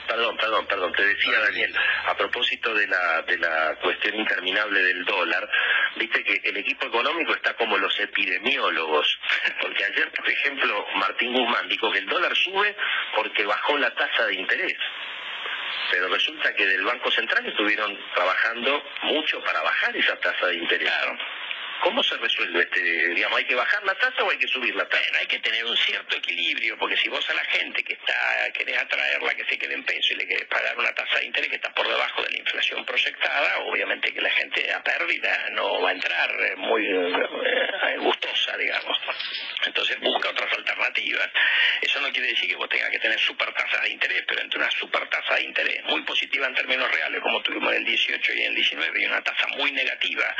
Perdón, 0.07 0.37
perdón, 0.37 0.65
perdón. 0.67 0.93
Te 0.93 1.05
decía, 1.05 1.39
Daniel, 1.39 1.75
a 2.05 2.15
propósito 2.15 2.73
de 2.73 2.87
la, 2.87 3.21
de 3.23 3.37
la 3.37 3.75
cuestión 3.81 4.15
interminable 4.15 4.81
del 4.81 5.03
dólar, 5.03 5.49
viste 5.97 6.23
que 6.23 6.41
el 6.49 6.57
equipo 6.57 6.87
económico 6.87 7.33
está 7.33 7.53
como 7.55 7.77
los 7.77 7.99
epidemiólogos. 7.99 9.19
Porque 9.61 9.83
ayer, 9.83 10.09
por 10.11 10.29
ejemplo, 10.29 10.87
Martín 10.95 11.33
Guzmán 11.33 11.67
dijo 11.67 11.91
que 11.91 11.99
el 11.99 12.05
dólar 12.05 12.35
sube 12.37 12.75
porque 13.15 13.45
bajó 13.45 13.77
la 13.77 13.93
tasa 13.93 14.27
de 14.27 14.35
interés. 14.35 14.77
Pero 15.91 16.07
resulta 16.07 16.53
que 16.53 16.65
del 16.65 16.83
Banco 16.83 17.11
Central 17.11 17.45
estuvieron 17.45 17.97
trabajando 18.13 18.83
mucho 19.03 19.43
para 19.43 19.61
bajar 19.61 19.95
esa 19.95 20.15
tasa 20.17 20.47
de 20.47 20.55
interés. 20.55 20.89
Claro. 20.89 21.17
¿Cómo 21.81 22.01
se 22.01 22.17
resuelve 22.17 22.61
este, 22.61 22.81
digamos, 23.13 23.37
hay 23.37 23.45
que 23.45 23.55
bajar 23.55 23.83
la 23.83 23.93
tasa 23.95 24.23
o 24.23 24.31
hay 24.31 24.37
que 24.37 24.47
subir 24.47 24.75
la 24.75 24.87
tasa? 24.89 25.03
Bueno, 25.03 25.19
hay 25.19 25.27
que 25.27 25.39
tener 25.39 25.63
un 25.63 25.77
cierto 25.77 26.17
equilibrio, 26.17 26.77
porque 26.77 26.97
si 26.97 27.07
vos 27.07 27.29
a 27.29 27.33
la 27.33 27.45
gente 27.45 27.83
que 27.83 27.93
está, 27.93 28.51
querés 28.53 28.77
atraerla 28.79 29.35
que 29.35 29.45
se 29.45 29.57
quede 29.59 29.75
en 29.75 29.83
peso 29.83 30.13
y 30.13 30.17
le 30.17 30.27
querés 30.27 30.45
pagar 30.45 30.77
una 30.77 30.93
tasa 30.93 31.19
de 31.19 31.25
interés 31.25 31.49
que 31.49 31.55
está 31.57 31.73
por 31.73 31.87
debajo 31.87 32.23
de 32.23 32.31
la 32.31 32.37
inflación 32.37 32.83
proyectada, 32.83 33.59
obviamente 33.59 34.11
que 34.11 34.21
la 34.21 34.29
gente 34.31 34.71
a 34.73 34.83
pérdida 34.83 35.49
no 35.51 35.81
va 35.81 35.89
a 35.89 35.93
entrar 35.93 36.31
eh, 36.31 36.55
muy 36.57 36.85
eh, 36.87 37.97
gustosa, 37.99 38.57
digamos. 38.57 38.96
Eso 41.81 42.01
no 42.01 42.11
quiere 42.11 42.29
decir 42.29 42.49
que 42.49 42.55
vos 42.55 42.69
tengas 42.69 42.89
que 42.89 42.99
tener 42.99 43.19
super 43.19 43.53
tasas 43.53 43.81
de 43.83 43.89
interés, 43.89 44.23
pero 44.27 44.41
entre 44.41 44.59
una 44.59 44.71
super 44.71 45.07
tasa 45.09 45.35
de 45.35 45.43
interés 45.43 45.83
muy 45.85 46.01
positiva 46.01 46.47
en 46.47 46.55
términos 46.55 46.91
reales, 46.91 47.21
como 47.21 47.41
tuvimos 47.41 47.71
en 47.71 47.79
el 47.79 47.85
18 47.85 48.33
y 48.33 48.41
en 48.41 48.47
el 48.47 48.55
19, 48.55 49.01
y 49.01 49.05
una 49.05 49.21
tasa 49.21 49.47
muy 49.57 49.71
negativa, 49.71 50.35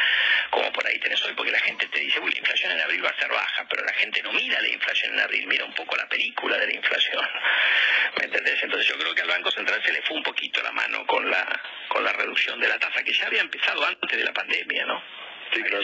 como 0.49 0.71
por 0.73 0.87
ahí 0.87 0.99
tenés 0.99 1.21
porque 1.35 1.51
la 1.51 1.59
gente 1.59 1.87
te 1.87 1.99
dice, 1.99 2.19
uy, 2.19 2.31
la 2.31 2.39
inflación 2.39 2.71
en 2.71 2.81
abril 2.81 3.05
va 3.05 3.09
a 3.09 3.19
ser 3.19 3.29
baja, 3.29 3.65
pero 3.69 3.83
la 3.83 3.93
gente 3.93 4.21
no 4.23 4.31
mira 4.31 4.61
la 4.61 4.67
inflación 4.67 5.13
en 5.13 5.19
abril, 5.19 5.47
mira 5.47 5.65
un 5.65 5.73
poco 5.73 5.95
la 5.95 6.07
película 6.07 6.57
de 6.57 6.67
la 6.67 6.73
inflación. 6.73 7.27
¿Me 8.17 8.25
entendés? 8.25 8.63
Entonces 8.63 8.87
yo 8.87 8.97
creo 8.97 9.13
que 9.13 9.21
al 9.21 9.27
Banco 9.27 9.51
Central 9.51 9.81
se 9.83 9.91
le 9.91 10.01
fue 10.03 10.17
un 10.17 10.23
poquito 10.23 10.61
la 10.63 10.71
mano 10.71 11.05
con 11.05 11.29
la, 11.29 11.61
con 11.89 12.03
la 12.03 12.13
reducción 12.13 12.59
de 12.59 12.67
la 12.67 12.79
tasa, 12.79 13.03
que 13.03 13.13
ya 13.13 13.27
había 13.27 13.41
empezado 13.41 13.85
antes 13.85 14.17
de 14.17 14.23
la 14.23 14.33
pandemia, 14.33 14.85
¿no? 14.85 15.26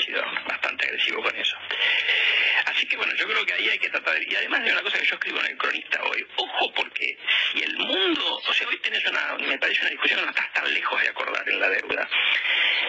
Sido 0.04 0.24
bastante 0.48 0.86
agresivo 0.86 1.22
con 1.24 1.36
eso. 1.36 1.56
Así 2.66 2.86
que 2.86 2.98
bueno, 2.98 3.14
yo 3.16 3.28
creo 3.28 3.46
que 3.46 3.54
ahí 3.54 3.70
hay 3.70 3.80
que 3.80 3.90
tratar. 3.90 4.22
Y 4.22 4.36
además 4.36 4.64
de 4.64 4.72
una 4.72 4.82
cosa 4.82 5.00
que 5.00 5.06
yo 5.06 5.16
escribo 5.16 5.40
en 5.40 5.46
el 5.48 5.58
cronista 5.58 6.04
hoy, 6.04 6.26
ojo 6.36 6.74
porque 6.74 7.18
si 7.52 7.64
el 7.64 7.78
mundo, 7.78 8.42
o 8.48 8.54
sea, 8.54 8.68
hoy 8.68 8.78
tenés 8.80 9.06
una, 9.06 9.36
me 9.38 9.58
parece 9.58 9.82
una 9.82 9.92
discusión 9.92 10.22
no 10.24 10.30
estás 10.30 10.52
tan 10.54 10.74
lejos 10.74 11.02
de 11.02 11.10
acordar 11.10 11.48
en 11.48 11.60
la 11.60 11.70
deuda. 11.70 12.10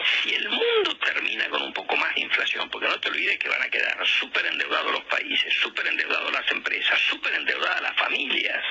Si 0.04 0.34
el 0.34 0.48
mundo 0.48 0.96
termina 0.98 1.48
con 1.48 1.62
un 1.62 1.72
poco 1.72 1.96
más 1.96 2.14
de 2.14 2.22
inflación, 2.22 2.68
porque 2.68 2.88
no 2.88 2.98
te 3.00 3.08
olvides 3.08 3.38
que 3.38 3.48
van 3.48 3.62
a 3.62 3.68
quedar 3.68 4.06
súper 4.06 4.44
endeudados 4.46 4.92
los 4.92 5.04
países, 5.04 5.52
súper 5.54 5.86
endeudados 5.86 6.32
las 6.32 6.50
empresas, 6.50 6.98
súper 7.00 7.34
endeudadas 7.34 7.80
las 7.80 7.96
familias, 7.96 8.64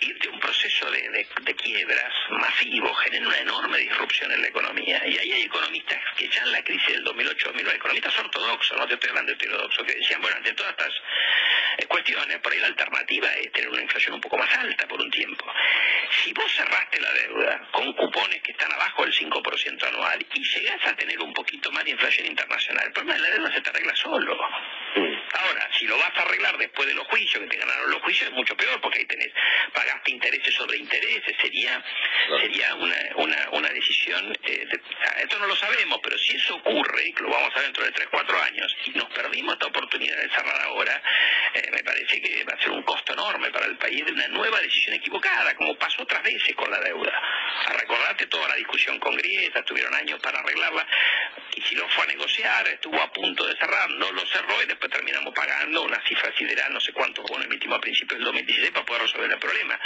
irte 0.00 0.28
a 0.28 0.32
un 0.32 0.40
proceso 0.40 0.90
de, 0.90 1.26
de, 1.42 1.54
quiebras 1.54 2.12
masivo 2.30 2.92
genera 2.94 3.26
una 3.26 3.38
enorme 3.38 3.78
disrupción 3.78 4.32
en 4.32 4.42
la 4.42 4.48
economía. 4.48 5.02
Y 5.06 5.18
ahí 5.18 5.32
hay 5.32 5.42
economistas 5.42 5.98
que 6.16 6.28
ya 6.28 6.42
en 6.42 6.52
la 6.52 6.62
crisis 6.62 6.88
del 6.88 7.04
2008-2009, 7.04 7.74
economistas 7.74 8.18
ortodoxos, 8.18 8.78
no 8.78 8.86
te 8.86 8.94
estoy 8.94 9.10
hablando 9.10 9.30
de 9.32 9.36
heterodoxos, 9.36 9.86
que 9.86 9.94
decían, 9.94 10.20
bueno, 10.20 10.36
ante 10.36 10.52
todas 10.52 10.72
estas 10.72 10.92
cuestiones, 11.88 12.38
por 12.40 12.52
ahí 12.52 12.58
la 12.60 12.66
alternativa 12.66 13.32
es 13.34 13.52
tener 13.52 13.68
una 13.68 13.82
inflación 13.82 14.14
un 14.14 14.20
poco 14.20 14.36
más 14.36 14.52
alta 14.56 14.86
por 14.86 15.00
un 15.00 15.10
tiempo. 15.10 15.44
Si 16.22 16.32
vos 16.32 16.50
cerraste 16.52 17.00
la 17.00 17.12
deuda 17.12 17.68
con 17.72 17.92
cupones 17.94 18.42
que 18.42 18.52
están 18.52 18.72
abajo 18.72 19.04
del 19.04 19.12
5% 19.12 19.88
anual 19.88 20.26
y 20.34 20.42
llegás 20.42 20.86
a 20.86 20.96
tener 20.96 21.20
un 21.20 21.32
poquito 21.32 21.70
más 21.72 21.84
de 21.84 21.90
inflación 21.90 22.26
internacional, 22.26 22.86
el 22.86 22.92
problema 22.92 23.14
de 23.14 23.20
la 23.20 23.34
deuda 23.36 23.52
se 23.52 23.60
te 23.60 23.70
arregla 23.70 23.94
solo. 23.96 24.38
Ahora, 25.34 25.68
si 25.78 25.86
lo 25.86 25.98
vas 25.98 26.16
a 26.16 26.22
arreglar 26.22 26.56
después 26.58 26.86
de 26.86 26.94
los 26.94 27.06
juicios, 27.08 27.42
que 27.42 27.48
te 27.48 27.56
ganaron 27.56 27.90
los 27.90 28.02
juicios, 28.02 28.28
es 28.28 28.34
mucho 28.34 28.56
peor 28.56 28.80
porque 28.80 28.98
ahí 28.98 29.06
tenés, 29.06 29.32
pagaste 29.72 30.12
intereses 30.12 30.54
sobre 30.54 30.78
intereses, 30.78 31.36
sería 31.40 31.82
sería 32.40 32.74
una, 32.74 32.96
una, 33.16 33.48
una 33.52 33.68
decisión, 33.68 34.36
eh, 34.44 34.66
esto 35.18 35.38
no 35.38 35.46
lo 35.46 35.56
sabemos, 35.56 36.00
pero 36.02 36.16
si 36.18 36.36
eso 36.36 36.56
ocurre, 36.56 37.08
y 37.08 37.12
lo 37.12 37.28
vamos 37.28 37.50
a 37.52 37.56
ver 37.56 37.64
dentro 37.64 37.84
de 37.84 37.92
3, 37.92 38.08
4 38.10 38.42
años, 38.42 38.76
y 38.86 38.90
nos 38.90 39.10
perdimos 39.10 39.54
esta 39.54 39.66
oportunidad 39.66 40.16
de 40.16 40.28
cerrar 40.30 40.60
ahora, 40.62 41.02
eh, 41.54 41.70
me 41.72 41.82
parece 41.82 42.20
que 42.20 42.44
va 42.44 42.54
a 42.54 42.62
ser 42.62 42.70
un 42.70 42.82
costo 42.82 43.12
enorme 43.12 43.50
para 43.50 43.66
el 43.66 43.76
país 43.76 44.04
de 44.04 44.12
una 44.12 44.28
nueva 44.28 44.60
decisión 44.60 44.94
equivocada, 44.94 45.54
como 45.56 45.76
pasó 45.76 46.02
otras 46.02 46.22
veces 46.22 46.54
con 46.54 46.70
la 46.70 46.80
deuda. 46.80 47.12
A 47.66 47.72
recordarte 47.72 48.26
toda 48.26 48.48
la 48.48 48.56
discusión 48.56 48.98
con 48.98 49.16
Grieta, 49.16 49.62
tuvieron 49.64 49.94
años 49.94 50.20
para 50.20 50.40
arreglarla, 50.40 50.86
y 51.54 51.60
si 51.62 51.74
lo 51.74 51.88
fue 51.88 52.04
a 52.04 52.08
negociar, 52.08 52.66
estuvo 52.68 53.00
a 53.00 53.12
punto 53.12 53.46
de 53.46 53.56
cerrar, 53.56 53.88
no 53.90 54.10
lo 54.12 54.26
cerró 54.26 54.62
y 54.62 54.66
después 54.66 54.90
terminamos 54.90 55.23
pagando 55.32 55.82
una 55.82 56.00
cifra 56.06 56.32
sideral, 56.36 56.72
no 56.72 56.80
sé 56.80 56.92
cuánto 56.92 57.22
bonos 57.22 57.46
emitimos 57.46 57.78
a 57.78 57.80
principios 57.80 58.18
del 58.18 58.26
2016 58.26 58.70
para 58.72 58.86
poder 58.86 59.02
resolver 59.02 59.30
el 59.30 59.38
problema. 59.38 59.78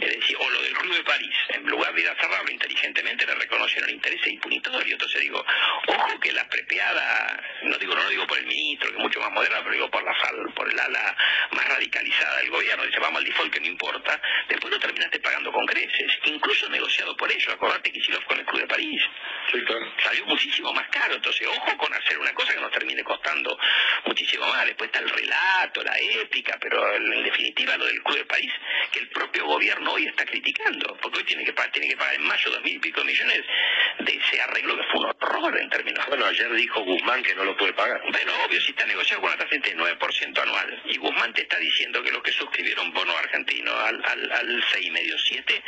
Es 0.00 0.20
decir, 0.20 0.36
o 0.38 0.50
lo 0.50 0.62
del 0.62 0.74
Club 0.74 0.94
de 0.94 1.04
París, 1.04 1.34
en 1.48 1.66
lugar 1.66 1.94
de 1.94 2.02
ir 2.02 2.08
a 2.08 2.14
cerrarlo 2.16 2.50
inteligentemente, 2.50 3.26
le 3.26 3.34
reconocieron 3.34 3.90
interés 3.90 4.26
impunitorio. 4.26 4.92
Entonces 4.92 5.20
digo, 5.20 5.44
ojo 5.86 6.20
que 6.20 6.32
la 6.32 6.48
prepeada, 6.48 7.42
no 7.62 7.76
digo 7.78 7.94
no 7.94 8.02
lo 8.02 8.10
digo 8.10 8.26
por 8.26 8.38
el 8.38 8.46
ministro, 8.46 8.90
que 8.90 8.96
es 8.96 9.02
mucho 9.02 9.20
más 9.20 9.30
moderado, 9.32 9.62
pero 9.64 9.74
digo 9.74 9.90
por 9.90 10.04
la 10.04 10.14
por 10.54 10.70
el 10.70 10.78
ala 10.78 11.16
más 11.52 11.68
radicalizada 11.68 12.38
del 12.38 12.50
gobierno, 12.50 12.84
dice 12.84 12.98
vamos 12.98 13.18
al 13.18 13.24
default 13.24 13.52
que 13.52 13.60
no 13.60 13.66
importa, 13.66 14.20
después 14.48 14.72
lo 14.72 14.80
terminaste 14.80 15.20
pagando 15.20 15.52
con 15.52 15.66
creces, 15.66 16.12
incluso 16.24 16.68
negociado 16.68 17.16
por 17.16 17.30
ello, 17.30 17.52
acordate 17.52 17.92
que 17.92 17.98
Kisilov 17.98 18.24
con 18.24 18.38
el 18.38 18.44
Club 18.44 18.60
de 18.62 18.66
París. 18.66 19.02
Salió 20.02 20.26
muchísimo 20.26 20.72
más 20.72 20.88
caro, 20.88 21.14
entonces 21.14 21.46
ojo 21.46 21.76
con 21.76 21.92
hacer 21.94 22.18
una 22.18 22.32
cosa 22.34 22.52
que 22.52 22.60
nos 22.60 22.72
termine 22.72 23.02
costando 23.04 23.58
muchísimo 24.06 24.46
más. 24.46 24.66
Después 24.66 24.88
está 24.88 25.00
el 25.00 25.10
relato, 25.10 25.82
la 25.82 25.98
ética, 25.98 26.58
pero 26.60 26.94
en 26.94 27.22
definitiva 27.24 27.76
lo 27.76 27.86
del 27.86 28.02
Club 28.02 28.18
de 28.18 28.24
París, 28.24 28.52
que 28.92 29.00
el 29.00 29.08
propio 29.08 29.46
gobierno 29.46 29.92
hoy 29.92 30.06
está 30.06 30.24
criticando, 30.24 30.96
porque 31.00 31.18
hoy 31.18 31.24
tiene 31.24 31.44
que 31.44 31.52
pagar, 31.52 31.72
tiene 31.72 31.88
que 31.88 31.96
pagar 31.96 32.14
en 32.14 32.22
mayo 32.22 32.50
dos 32.50 32.62
mil 32.62 32.76
y 32.76 32.78
pico 32.78 33.04
millones 33.04 33.42
de 34.00 34.16
ese 34.16 34.40
arreglo 34.40 34.76
que 34.76 34.84
fue 34.84 35.00
un 35.00 35.06
horror 35.06 35.58
en 35.58 35.68
términos. 35.70 36.06
Bueno, 36.06 36.26
ayer 36.26 36.52
dijo 36.54 36.80
Guzmán 36.80 37.22
que 37.22 37.34
no 37.34 37.44
lo 37.44 37.56
puede 37.56 37.72
pagar. 37.72 38.00
Bueno, 38.10 38.32
obvio, 38.46 38.60
si 38.60 38.70
está 38.70 38.86
negociado 38.86 39.20
con 39.20 39.30
una 39.30 39.38
tasa 39.38 39.56
de 39.56 39.76
9% 39.76 40.38
anual, 40.38 40.82
y 40.86 40.96
Guzmán 40.98 41.32
te 41.32 41.42
está 41.42 41.58
diciendo 41.58 42.02
que 42.02 42.10
los 42.10 42.22
que 42.22 42.32
suscribieron 42.32 42.92
bono 42.92 43.16
argentino 43.16 43.72
al, 43.78 44.02
al, 44.04 44.32
al 44.32 44.64
6,5-7 44.64 45.62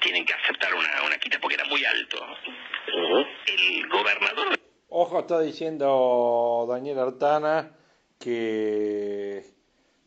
tienen 0.00 0.24
que 0.24 0.34
aceptar 0.34 0.74
una, 0.74 1.02
una 1.02 1.18
quita 1.18 1.38
porque 1.38 1.54
era 1.54 1.64
muy 1.64 1.84
alto. 1.84 2.38
El 3.46 3.88
gobernador. 3.88 4.63
Ojo, 4.96 5.18
está 5.18 5.40
diciendo 5.40 6.66
Daniel 6.68 7.00
Artana 7.00 7.72
que 8.16 9.44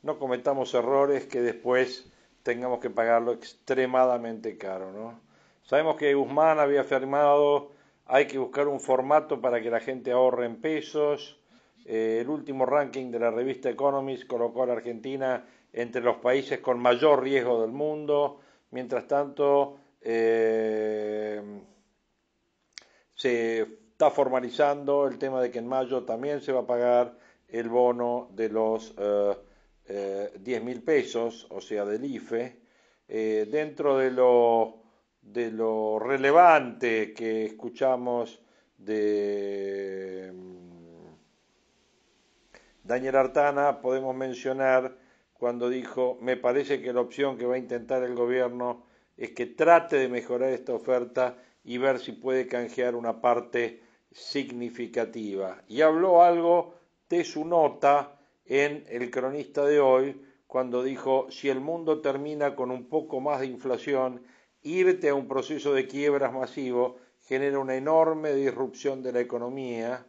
no 0.02 0.18
cometamos 0.18 0.74
errores 0.74 1.26
que 1.26 1.42
después 1.42 2.10
tengamos 2.42 2.80
que 2.80 2.90
pagarlo 2.90 3.34
extremadamente 3.34 4.58
caro, 4.58 4.94
¿no? 4.94 5.20
Sabemos 5.64 5.98
que 5.98 6.14
Guzmán 6.14 6.60
había 6.60 6.80
afirmado 6.80 7.72
hay 8.06 8.28
que 8.28 8.38
buscar 8.38 8.70
un 8.70 8.80
formato 8.80 9.42
para 9.42 9.60
que 9.60 9.70
la 9.70 9.82
gente 9.82 10.14
ahorre 10.14 10.46
en 10.46 10.62
pesos. 10.62 11.38
Eh, 11.84 12.20
el 12.22 12.30
último 12.30 12.66
ranking 12.66 13.12
de 13.12 13.20
la 13.20 13.30
revista 13.30 13.70
Economist 13.70 14.26
colocó 14.26 14.64
a 14.64 14.68
la 14.68 14.74
Argentina 14.74 15.46
entre 15.74 16.02
los 16.02 16.16
países 16.20 16.60
con 16.60 16.80
mayor 16.80 17.24
riesgo 17.24 17.60
del 17.62 17.74
mundo. 17.74 18.40
Mientras 18.72 19.06
tanto, 19.06 19.80
eh, 20.00 21.42
se 23.14 23.87
está 23.98 24.12
formalizando 24.12 25.08
el 25.08 25.18
tema 25.18 25.42
de 25.42 25.50
que 25.50 25.58
en 25.58 25.68
mayo 25.68 26.04
también 26.04 26.40
se 26.40 26.52
va 26.52 26.60
a 26.60 26.68
pagar 26.68 27.18
el 27.48 27.68
bono 27.68 28.30
de 28.32 28.48
los 28.48 28.94
eh, 28.96 29.36
eh, 29.88 30.34
10 30.40 30.64
mil 30.64 30.84
pesos, 30.84 31.48
o 31.50 31.60
sea, 31.60 31.84
del 31.84 32.06
IFE. 32.06 32.62
Eh, 33.08 33.48
dentro 33.50 33.98
de 33.98 34.12
lo, 34.12 34.84
de 35.20 35.50
lo 35.50 35.98
relevante 35.98 37.12
que 37.12 37.46
escuchamos 37.46 38.40
de 38.78 40.32
mm, 40.32 41.08
Daniel 42.84 43.16
Artana, 43.16 43.82
podemos 43.82 44.16
mencionar 44.16 44.96
cuando 45.34 45.70
dijo, 45.70 46.20
me 46.22 46.38
parece 46.38 46.84
que 46.84 46.94
la 46.94 47.02
opción 47.02 47.36
que 47.36 47.48
va 47.48 47.56
a 47.56 47.58
intentar 47.58 48.04
el 48.04 48.14
gobierno 48.14 48.86
es 49.18 49.32
que 49.32 49.48
trate 49.48 49.96
de 49.96 50.08
mejorar 50.08 50.52
esta 50.52 50.76
oferta 50.76 51.38
y 51.64 51.80
ver 51.80 51.98
si 51.98 52.12
puede 52.12 52.46
canjear 52.46 52.94
una 52.94 53.22
parte 53.22 53.87
significativa. 54.12 55.62
Y 55.68 55.82
habló 55.82 56.24
algo 56.24 56.76
de 57.10 57.24
su 57.24 57.46
nota 57.46 58.20
en 58.46 58.86
El 58.90 59.10
Cronista 59.12 59.66
de 59.66 59.80
hoy, 59.80 60.22
cuando 60.48 60.84
dijo, 60.84 61.28
si 61.30 61.50
el 61.50 61.60
mundo 61.60 62.02
termina 62.02 62.56
con 62.56 62.72
un 62.72 62.88
poco 62.88 63.20
más 63.20 63.42
de 63.42 63.48
inflación, 63.48 64.24
irte 64.62 65.10
a 65.10 65.16
un 65.16 65.28
proceso 65.28 65.74
de 65.74 65.88
quiebras 65.88 66.34
masivo 66.34 66.98
genera 67.28 67.60
una 67.60 67.76
enorme 67.76 68.34
disrupción 68.34 69.04
de 69.04 69.12
la 69.12 69.20
economía. 69.20 70.06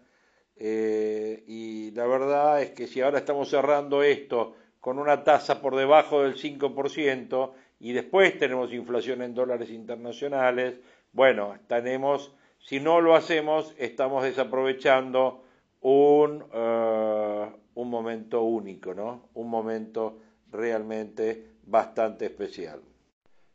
Eh, 0.57 1.43
y 1.47 1.91
la 1.93 2.07
verdad 2.07 2.63
es 2.63 2.71
que 2.71 2.87
si 2.87 3.01
ahora 3.01 3.19
estamos 3.19 3.51
cerrando 3.51 4.03
esto 4.03 4.55
con 4.81 4.99
una 4.99 5.25
tasa 5.25 5.61
por 5.61 5.77
debajo 5.77 6.23
del 6.23 6.37
5% 6.37 7.53
y 7.81 7.93
después 7.93 8.39
tenemos 8.39 8.73
inflación 8.73 9.23
en 9.23 9.35
dólares 9.35 9.71
internacionales, 9.71 10.81
bueno, 11.13 11.59
tenemos, 11.67 12.33
si 12.69 12.81
no 12.81 13.01
lo 13.01 13.15
hacemos, 13.15 13.75
estamos 13.79 14.25
desaprovechando 14.25 15.43
un, 15.81 16.43
uh, 16.43 17.81
un 17.81 17.89
momento 17.89 18.43
único, 18.43 18.93
¿no? 18.93 19.31
Un 19.33 19.49
momento 19.49 20.19
realmente 20.53 21.53
bastante 21.63 22.27
especial. 22.27 22.83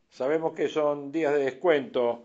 Sabemos 0.09 0.53
que 0.53 0.67
son 0.67 1.11
días 1.11 1.31
de 1.31 1.43
descuento 1.43 2.23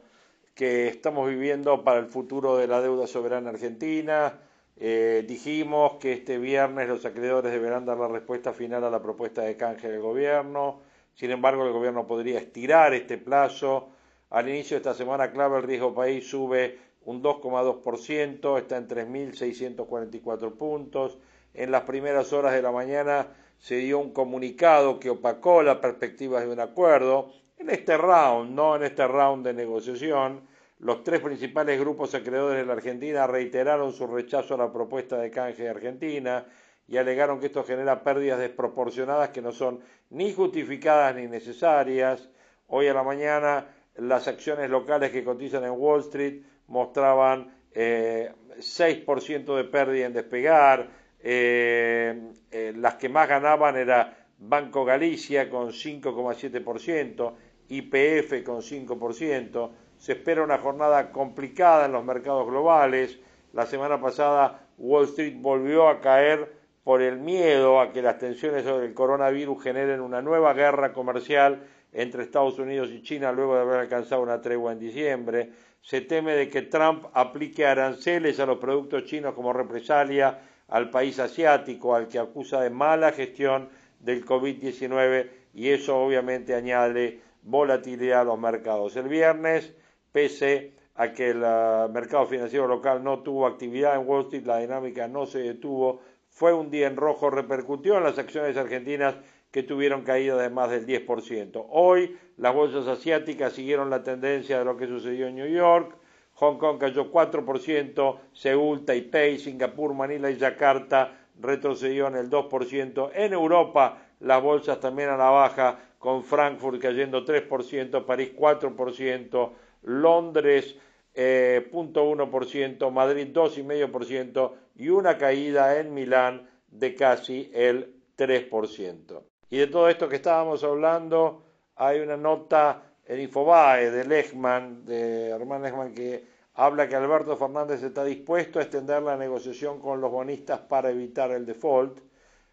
que 0.54 0.88
estamos 0.88 1.28
viviendo 1.28 1.84
para 1.84 1.98
el 1.98 2.06
futuro 2.06 2.56
de 2.56 2.68
la 2.68 2.80
deuda 2.80 3.06
soberana 3.06 3.50
argentina. 3.50 4.40
Eh, 4.78 5.26
dijimos 5.28 5.96
que 6.00 6.14
este 6.14 6.38
viernes 6.38 6.88
los 6.88 7.04
acreedores 7.04 7.52
deberán 7.52 7.84
dar 7.84 7.98
la 7.98 8.08
respuesta 8.08 8.54
final 8.54 8.82
a 8.84 8.88
la 8.88 9.02
propuesta 9.02 9.42
de 9.42 9.58
canje 9.58 9.90
del 9.90 10.00
gobierno. 10.00 10.80
Sin 11.12 11.32
embargo, 11.32 11.66
el 11.66 11.72
gobierno 11.74 12.06
podría 12.06 12.38
estirar 12.38 12.94
este 12.94 13.18
plazo. 13.18 13.90
Al 14.30 14.48
inicio 14.48 14.74
de 14.74 14.78
esta 14.78 14.94
semana 14.94 15.30
clave, 15.30 15.56
el 15.56 15.62
riesgo 15.62 15.94
país 15.94 16.28
sube 16.28 16.78
un 17.04 17.22
2,2%, 17.22 18.58
está 18.58 18.76
en 18.76 18.86
3.644 18.86 20.52
puntos. 20.52 21.18
En 21.54 21.70
las 21.70 21.82
primeras 21.82 22.32
horas 22.34 22.52
de 22.52 22.60
la 22.60 22.70
mañana 22.70 23.28
se 23.58 23.76
dio 23.76 23.98
un 23.98 24.12
comunicado 24.12 25.00
que 25.00 25.08
opacó 25.08 25.62
las 25.62 25.78
perspectivas 25.78 26.44
de 26.44 26.52
un 26.52 26.60
acuerdo. 26.60 27.32
En 27.56 27.70
este 27.70 27.96
round, 27.96 28.54
no 28.54 28.76
en 28.76 28.82
este 28.82 29.08
round 29.08 29.46
de 29.46 29.54
negociación, 29.54 30.46
los 30.78 31.02
tres 31.02 31.20
principales 31.20 31.80
grupos 31.80 32.14
acreedores 32.14 32.58
de 32.58 32.66
la 32.66 32.74
Argentina 32.74 33.26
reiteraron 33.26 33.92
su 33.92 34.06
rechazo 34.06 34.54
a 34.54 34.58
la 34.58 34.72
propuesta 34.72 35.16
de 35.16 35.30
canje 35.30 35.62
de 35.62 35.70
Argentina 35.70 36.46
y 36.86 36.98
alegaron 36.98 37.40
que 37.40 37.46
esto 37.46 37.64
genera 37.64 38.04
pérdidas 38.04 38.38
desproporcionadas 38.38 39.30
que 39.30 39.42
no 39.42 39.52
son 39.52 39.80
ni 40.10 40.34
justificadas 40.34 41.16
ni 41.16 41.26
necesarias. 41.26 42.28
Hoy 42.68 42.86
a 42.86 42.94
la 42.94 43.02
mañana 43.02 43.66
las 43.98 44.28
acciones 44.28 44.70
locales 44.70 45.10
que 45.10 45.24
cotizan 45.24 45.64
en 45.64 45.72
Wall 45.72 46.00
Street 46.00 46.42
mostraban 46.68 47.52
eh, 47.72 48.32
6% 48.58 49.56
de 49.56 49.64
pérdida 49.64 50.06
en 50.06 50.12
despegar, 50.12 50.88
eh, 51.20 52.32
eh, 52.50 52.72
las 52.76 52.94
que 52.94 53.08
más 53.08 53.28
ganaban 53.28 53.76
era 53.76 54.26
Banco 54.38 54.84
Galicia 54.84 55.50
con 55.50 55.70
5,7%, 55.70 57.32
IPF 57.68 58.44
con 58.44 58.62
5%. 58.62 59.70
Se 59.98 60.12
espera 60.12 60.44
una 60.44 60.58
jornada 60.58 61.10
complicada 61.10 61.86
en 61.86 61.92
los 61.92 62.04
mercados 62.04 62.46
globales. 62.46 63.18
La 63.52 63.66
semana 63.66 64.00
pasada 64.00 64.68
Wall 64.78 65.04
Street 65.06 65.34
volvió 65.36 65.88
a 65.88 66.00
caer 66.00 66.52
por 66.84 67.02
el 67.02 67.18
miedo 67.18 67.80
a 67.80 67.92
que 67.92 68.00
las 68.00 68.18
tensiones 68.18 68.64
sobre 68.64 68.86
el 68.86 68.94
coronavirus 68.94 69.62
generen 69.62 70.00
una 70.00 70.22
nueva 70.22 70.54
guerra 70.54 70.92
comercial 70.92 71.66
entre 71.92 72.22
Estados 72.22 72.58
Unidos 72.58 72.90
y 72.92 73.02
China 73.02 73.32
luego 73.32 73.54
de 73.54 73.62
haber 73.62 73.80
alcanzado 73.80 74.22
una 74.22 74.40
tregua 74.40 74.72
en 74.72 74.78
diciembre. 74.78 75.50
Se 75.80 76.00
teme 76.02 76.34
de 76.34 76.48
que 76.48 76.62
Trump 76.62 77.06
aplique 77.12 77.66
aranceles 77.66 78.40
a 78.40 78.46
los 78.46 78.58
productos 78.58 79.04
chinos 79.04 79.34
como 79.34 79.52
represalia 79.52 80.38
al 80.68 80.90
país 80.90 81.18
asiático 81.18 81.94
al 81.94 82.08
que 82.08 82.18
acusa 82.18 82.60
de 82.60 82.70
mala 82.70 83.12
gestión 83.12 83.68
del 84.00 84.24
COVID-19 84.24 85.28
y 85.54 85.68
eso 85.68 85.98
obviamente 85.98 86.54
añade 86.54 87.20
volatilidad 87.42 88.20
a 88.20 88.24
los 88.24 88.38
mercados. 88.38 88.96
El 88.96 89.08
viernes, 89.08 89.74
pese 90.12 90.72
a 90.94 91.12
que 91.12 91.30
el 91.30 91.44
ah, 91.44 91.88
mercado 91.92 92.26
financiero 92.26 92.66
local 92.66 93.02
no 93.02 93.20
tuvo 93.20 93.46
actividad 93.46 93.94
en 93.96 94.06
Wall 94.06 94.24
Street, 94.24 94.44
la 94.44 94.58
dinámica 94.58 95.08
no 95.08 95.26
se 95.26 95.38
detuvo, 95.38 96.00
fue 96.28 96.52
un 96.52 96.70
día 96.70 96.86
en 96.86 96.96
rojo, 96.96 97.30
repercutió 97.30 97.96
en 97.96 98.04
las 98.04 98.18
acciones 98.18 98.56
argentinas 98.56 99.16
que 99.58 99.64
tuvieron 99.64 100.02
caída 100.02 100.36
de 100.36 100.50
más 100.50 100.70
del 100.70 100.86
10%. 100.86 101.66
Hoy 101.70 102.16
las 102.36 102.54
bolsas 102.54 102.86
asiáticas 102.86 103.54
siguieron 103.54 103.90
la 103.90 104.04
tendencia 104.04 104.60
de 104.60 104.64
lo 104.64 104.76
que 104.76 104.86
sucedió 104.86 105.26
en 105.26 105.34
New 105.34 105.48
York, 105.48 105.96
Hong 106.34 106.58
Kong 106.58 106.78
cayó 106.78 107.10
4%, 107.10 108.18
Seúl, 108.32 108.84
Taipei, 108.84 109.36
Singapur, 109.36 109.94
Manila 109.94 110.30
y 110.30 110.36
Yakarta 110.36 111.12
retrocedió 111.40 112.06
en 112.06 112.14
el 112.14 112.30
2%. 112.30 113.10
En 113.14 113.32
Europa 113.32 114.00
las 114.20 114.40
bolsas 114.40 114.78
también 114.78 115.08
a 115.08 115.16
la 115.16 115.30
baja, 115.30 115.80
con 115.98 116.22
Frankfurt 116.22 116.80
cayendo 116.80 117.24
3%, 117.24 118.04
París 118.04 118.30
4%, 118.36 119.50
Londres 119.82 120.76
eh, 121.14 121.68
0.1%, 121.72 122.92
Madrid 122.92 123.26
2,5% 123.32 124.52
y 124.76 124.90
una 124.90 125.18
caída 125.18 125.80
en 125.80 125.94
Milán 125.94 126.48
de 126.70 126.94
casi 126.94 127.50
el 127.52 127.96
3%. 128.16 129.22
Y 129.50 129.58
de 129.58 129.66
todo 129.66 129.88
esto 129.88 130.08
que 130.08 130.16
estábamos 130.16 130.62
hablando, 130.62 131.42
hay 131.76 132.00
una 132.00 132.16
nota 132.16 132.82
el 133.06 133.20
Infobae 133.20 133.90
de 133.90 134.04
Lechman, 134.04 134.84
de 134.84 135.30
Herman 135.30 135.62
Lechman, 135.62 135.94
que 135.94 136.22
habla 136.54 136.86
que 136.86 136.96
Alberto 136.96 137.36
Fernández 137.36 137.82
está 137.82 138.04
dispuesto 138.04 138.58
a 138.58 138.62
extender 138.62 139.02
la 139.02 139.16
negociación 139.16 139.80
con 139.80 140.00
los 140.00 140.10
bonistas 140.10 140.60
para 140.60 140.90
evitar 140.90 141.30
el 141.30 141.46
default. 141.46 142.00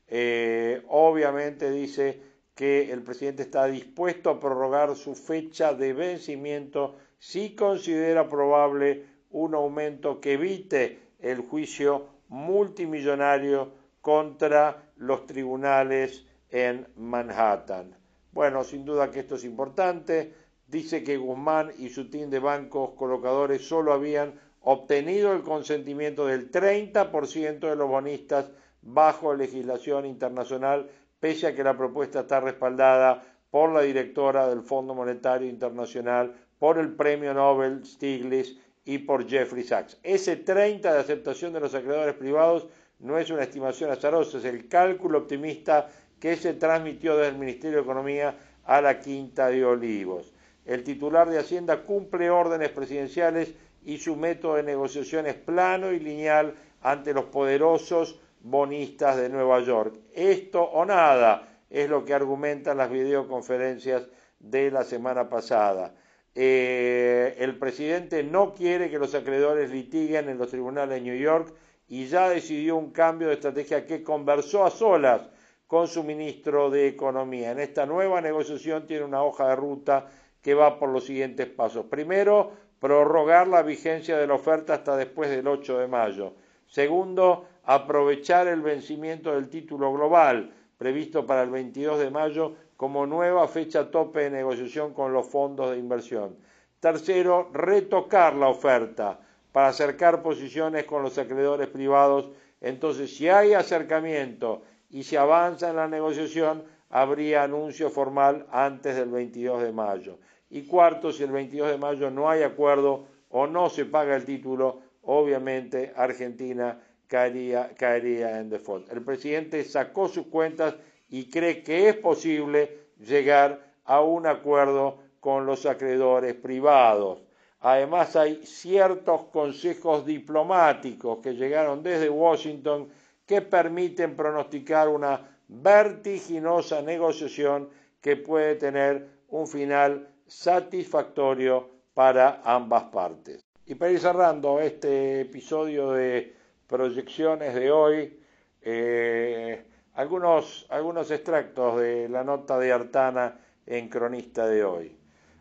Eh, 0.07 0.81
obviamente 0.87 1.69
dice 1.69 2.21
que 2.53 2.89
el 2.91 3.03
presidente 3.03 3.43
está 3.43 3.65
dispuesto 3.65 4.29
a 4.29 4.39
prorrogar 4.39 4.95
su 4.95 5.13
fecha 5.15 5.73
de 5.73 5.91
vencimiento 5.91 6.95
si 7.19 7.53
considera 7.53 8.29
probable 8.29 9.03
un 9.31 9.55
aumento 9.55 10.21
que 10.21 10.33
evite 10.33 10.99
el 11.19 11.41
juicio 11.41 12.07
multimillonario 12.29 13.73
contra 13.99 14.91
los 14.95 15.25
tribunales 15.25 16.24
en 16.51 16.87
Manhattan. 16.95 17.95
Bueno, 18.31 18.63
sin 18.63 18.85
duda 18.85 19.11
que 19.11 19.21
esto 19.21 19.35
es 19.35 19.43
importante 19.43 20.33
dice 20.67 21.03
que 21.03 21.17
Guzmán 21.17 21.71
y 21.77 21.89
su 21.89 22.09
team 22.09 22.29
de 22.29 22.39
bancos 22.39 22.91
colocadores 22.95 23.67
solo 23.67 23.93
habían 23.93 24.33
obtenido 24.61 25.33
el 25.33 25.43
consentimiento 25.43 26.25
del 26.25 26.51
30% 26.51 27.59
de 27.59 27.75
los 27.75 27.87
bonistas 27.87 28.49
bajo 28.81 29.33
legislación 29.35 30.05
internacional, 30.05 30.89
pese 31.19 31.47
a 31.47 31.55
que 31.55 31.63
la 31.63 31.77
propuesta 31.77 32.21
está 32.21 32.39
respaldada 32.39 33.23
por 33.51 33.71
la 33.71 33.81
directora 33.81 34.47
del 34.47 34.61
Fondo 34.61 34.93
Monetario 34.93 35.47
Internacional, 35.47 36.33
por 36.59 36.77
el 36.79 36.93
Premio 36.93 37.33
Nobel 37.33 37.85
Stiglitz 37.85 38.57
y 38.83 38.99
por 38.99 39.27
Jeffrey 39.27 39.63
Sachs. 39.63 39.97
Ese 40.03 40.35
30 40.37 40.93
de 40.93 40.99
aceptación 40.99 41.53
de 41.53 41.59
los 41.59 41.73
acreedores 41.73 42.15
privados 42.15 42.67
no 42.99 43.17
es 43.17 43.29
una 43.29 43.43
estimación 43.43 43.91
azarosa, 43.91 44.37
es 44.37 44.45
el 44.45 44.67
cálculo 44.67 45.19
optimista 45.19 45.89
que 46.19 46.35
se 46.35 46.53
transmitió 46.53 47.15
desde 47.17 47.31
el 47.31 47.37
Ministerio 47.37 47.77
de 47.77 47.83
Economía 47.83 48.35
a 48.65 48.81
la 48.81 48.99
Quinta 48.99 49.47
de 49.49 49.63
Olivos. 49.63 50.33
El 50.65 50.83
titular 50.83 51.29
de 51.29 51.39
Hacienda 51.39 51.83
cumple 51.83 52.29
órdenes 52.29 52.69
presidenciales 52.69 53.53
y 53.83 53.99
su 53.99 54.15
método 54.15 54.55
de 54.55 54.63
negociación 54.63 55.27
es 55.27 55.35
plano 55.35 55.91
y 55.91 55.99
lineal 55.99 56.55
ante 56.81 57.13
los 57.13 57.25
poderosos 57.25 58.19
bonistas 58.41 59.17
de 59.17 59.29
Nueva 59.29 59.59
York. 59.61 59.95
Esto 60.13 60.63
o 60.63 60.85
nada 60.85 61.47
es 61.69 61.89
lo 61.89 62.03
que 62.03 62.13
argumentan 62.13 62.77
las 62.77 62.89
videoconferencias 62.89 64.07
de 64.39 64.71
la 64.71 64.83
semana 64.83 65.29
pasada. 65.29 65.93
Eh, 66.33 67.35
el 67.39 67.57
presidente 67.57 68.23
no 68.23 68.53
quiere 68.53 68.89
que 68.89 68.99
los 68.99 69.15
acreedores 69.15 69.71
litiguen 69.71 70.29
en 70.29 70.37
los 70.37 70.49
tribunales 70.49 70.95
de 70.95 71.01
New 71.01 71.17
York 71.17 71.53
y 71.87 72.07
ya 72.07 72.29
decidió 72.29 72.75
un 72.75 72.91
cambio 72.91 73.27
de 73.27 73.35
estrategia 73.35 73.85
que 73.85 74.03
conversó 74.03 74.65
a 74.65 74.71
solas 74.71 75.21
con 75.67 75.87
su 75.87 76.03
ministro 76.03 76.69
de 76.69 76.87
Economía. 76.87 77.51
En 77.51 77.59
esta 77.59 77.85
nueva 77.85 78.21
negociación 78.21 78.85
tiene 78.85 79.05
una 79.05 79.23
hoja 79.23 79.49
de 79.49 79.55
ruta 79.55 80.07
que 80.41 80.53
va 80.53 80.77
por 80.77 80.89
los 80.89 81.05
siguientes 81.05 81.47
pasos. 81.47 81.85
Primero, 81.87 82.51
prorrogar 82.79 83.47
la 83.47 83.63
vigencia 83.63 84.17
de 84.17 84.27
la 84.27 84.35
oferta 84.35 84.75
hasta 84.75 84.95
después 84.95 85.29
del 85.29 85.47
8 85.47 85.79
de 85.79 85.87
mayo. 85.87 86.33
Segundo, 86.67 87.45
aprovechar 87.63 88.47
el 88.47 88.61
vencimiento 88.61 89.33
del 89.33 89.49
título 89.49 89.91
global 89.93 90.53
previsto 90.77 91.25
para 91.25 91.43
el 91.43 91.49
22 91.49 91.99
de 91.99 92.11
mayo 92.11 92.55
como 92.77 93.05
nueva 93.05 93.47
fecha 93.47 93.89
tope 93.89 94.21
de 94.21 94.29
negociación 94.29 94.93
con 94.93 95.13
los 95.13 95.27
fondos 95.27 95.71
de 95.71 95.77
inversión. 95.77 96.35
Tercero, 96.79 97.49
retocar 97.53 98.35
la 98.35 98.49
oferta 98.49 99.19
para 99.51 99.69
acercar 99.69 100.21
posiciones 100.21 100.83
con 100.83 101.01
los 101.01 101.17
acreedores 101.17 101.69
privados. 101.69 102.29
Entonces, 102.59 103.15
si 103.15 103.29
hay 103.29 103.53
acercamiento 103.53 104.63
y 104.95 105.03
se 105.03 105.17
avanza 105.17 105.71
en 105.71 105.75
la 105.75 105.89
negociación, 105.89 106.63
habría 106.89 107.43
anuncio 107.43 107.89
formal 107.89 108.45
antes 108.49 108.95
del 108.95 109.09
22 109.09 109.63
de 109.63 109.73
mayo. 109.73 110.19
Y 110.49 110.61
cuarto, 110.61 111.11
si 111.11 111.23
el 111.23 111.33
22 111.33 111.71
de 111.71 111.77
mayo 111.77 112.09
no 112.09 112.29
hay 112.29 112.43
acuerdo 112.43 113.05
o 113.27 113.45
no 113.45 113.69
se 113.69 113.83
paga 113.83 114.15
el 114.15 114.23
título, 114.23 114.79
obviamente 115.01 115.91
Argentina 115.97 116.79
caería, 117.07 117.75
caería 117.75 118.39
en 118.39 118.49
default. 118.49 118.89
El 118.89 119.01
presidente 119.01 119.65
sacó 119.65 120.07
sus 120.07 120.27
cuentas 120.27 120.75
y 121.09 121.29
cree 121.29 121.61
que 121.61 121.89
es 121.89 121.97
posible 121.97 122.85
llegar 122.97 123.73
a 123.83 123.99
un 123.99 124.25
acuerdo 124.25 124.99
con 125.19 125.45
los 125.45 125.65
acreedores 125.65 126.35
privados. 126.35 127.21
Además 127.59 128.15
hay 128.15 128.45
ciertos 128.45 129.25
consejos 129.25 130.05
diplomáticos 130.05 131.17
que 131.17 131.33
llegaron 131.33 131.83
desde 131.83 132.09
Washington 132.09 132.87
que 133.25 133.41
permiten 133.41 134.15
pronosticar 134.15 134.87
una 134.87 135.37
vertiginosa 135.47 136.81
negociación 136.81 137.69
que 138.01 138.15
puede 138.15 138.55
tener 138.55 139.07
un 139.29 139.47
final 139.47 140.07
satisfactorio 140.27 141.69
para 141.93 142.41
ambas 142.43 142.83
partes. 142.85 143.43
Y 143.65 143.75
para 143.75 143.91
ir 143.91 143.99
cerrando 143.99 144.59
este 144.59 145.21
episodio 145.21 145.91
de 145.91 146.35
proyecciones 146.67 147.55
de 147.55 147.71
hoy, 147.71 148.19
eh, 148.61 149.65
algunos, 149.93 150.67
algunos 150.69 151.09
extractos 151.09 151.79
de 151.79 152.09
la 152.09 152.23
nota 152.23 152.59
de 152.59 152.71
Artana 152.71 153.39
en 153.65 153.89
Cronista 153.89 154.45
de 154.47 154.63
hoy. 154.63 154.95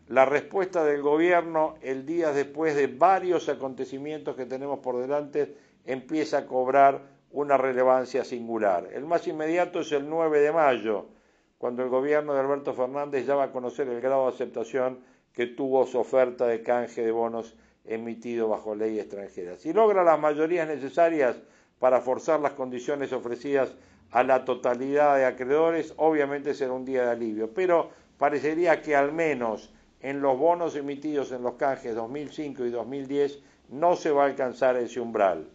La 0.07 0.25
respuesta 0.25 0.83
del 0.83 1.01
gobierno 1.01 1.75
el 1.81 2.05
día 2.05 2.31
después 2.31 2.75
de 2.75 2.87
varios 2.87 3.49
acontecimientos 3.49 4.35
que 4.35 4.45
tenemos 4.45 4.79
por 4.79 4.97
delante 4.97 5.55
empieza 5.83 6.39
a 6.39 6.45
cobrar 6.45 7.14
una 7.31 7.57
relevancia 7.57 8.23
singular. 8.23 8.89
El 8.93 9.05
más 9.05 9.27
inmediato 9.27 9.81
es 9.81 9.91
el 9.91 10.09
9 10.09 10.39
de 10.39 10.51
mayo, 10.51 11.07
cuando 11.57 11.83
el 11.83 11.89
gobierno 11.89 12.33
de 12.33 12.39
Alberto 12.39 12.73
Fernández 12.73 13.25
ya 13.25 13.35
va 13.35 13.45
a 13.45 13.51
conocer 13.51 13.87
el 13.87 14.01
grado 14.01 14.23
de 14.23 14.33
aceptación 14.33 14.99
que 15.33 15.47
tuvo 15.47 15.85
su 15.85 15.99
oferta 15.99 16.47
de 16.47 16.63
canje 16.63 17.03
de 17.03 17.11
bonos 17.11 17.55
emitido 17.85 18.49
bajo 18.49 18.75
ley 18.75 18.99
extranjera. 18.99 19.57
Si 19.57 19.73
logra 19.73 20.03
las 20.03 20.19
mayorías 20.19 20.67
necesarias 20.67 21.37
para 21.79 22.01
forzar 22.01 22.39
las 22.39 22.53
condiciones 22.53 23.11
ofrecidas 23.13 23.75
a 24.11 24.23
la 24.23 24.45
totalidad 24.45 25.17
de 25.17 25.25
acreedores, 25.25 25.93
obviamente 25.97 26.53
será 26.53 26.73
un 26.73 26.85
día 26.85 27.03
de 27.03 27.11
alivio, 27.11 27.53
pero 27.53 27.89
parecería 28.17 28.81
que 28.81 28.95
al 28.95 29.11
menos 29.11 29.73
en 29.99 30.21
los 30.21 30.37
bonos 30.37 30.75
emitidos 30.75 31.31
en 31.31 31.43
los 31.43 31.55
canjes 31.55 31.95
2005 31.95 32.65
y 32.65 32.69
2010 32.69 33.39
no 33.69 33.95
se 33.95 34.11
va 34.11 34.23
a 34.23 34.27
alcanzar 34.27 34.77
ese 34.77 34.99
umbral. 34.99 35.49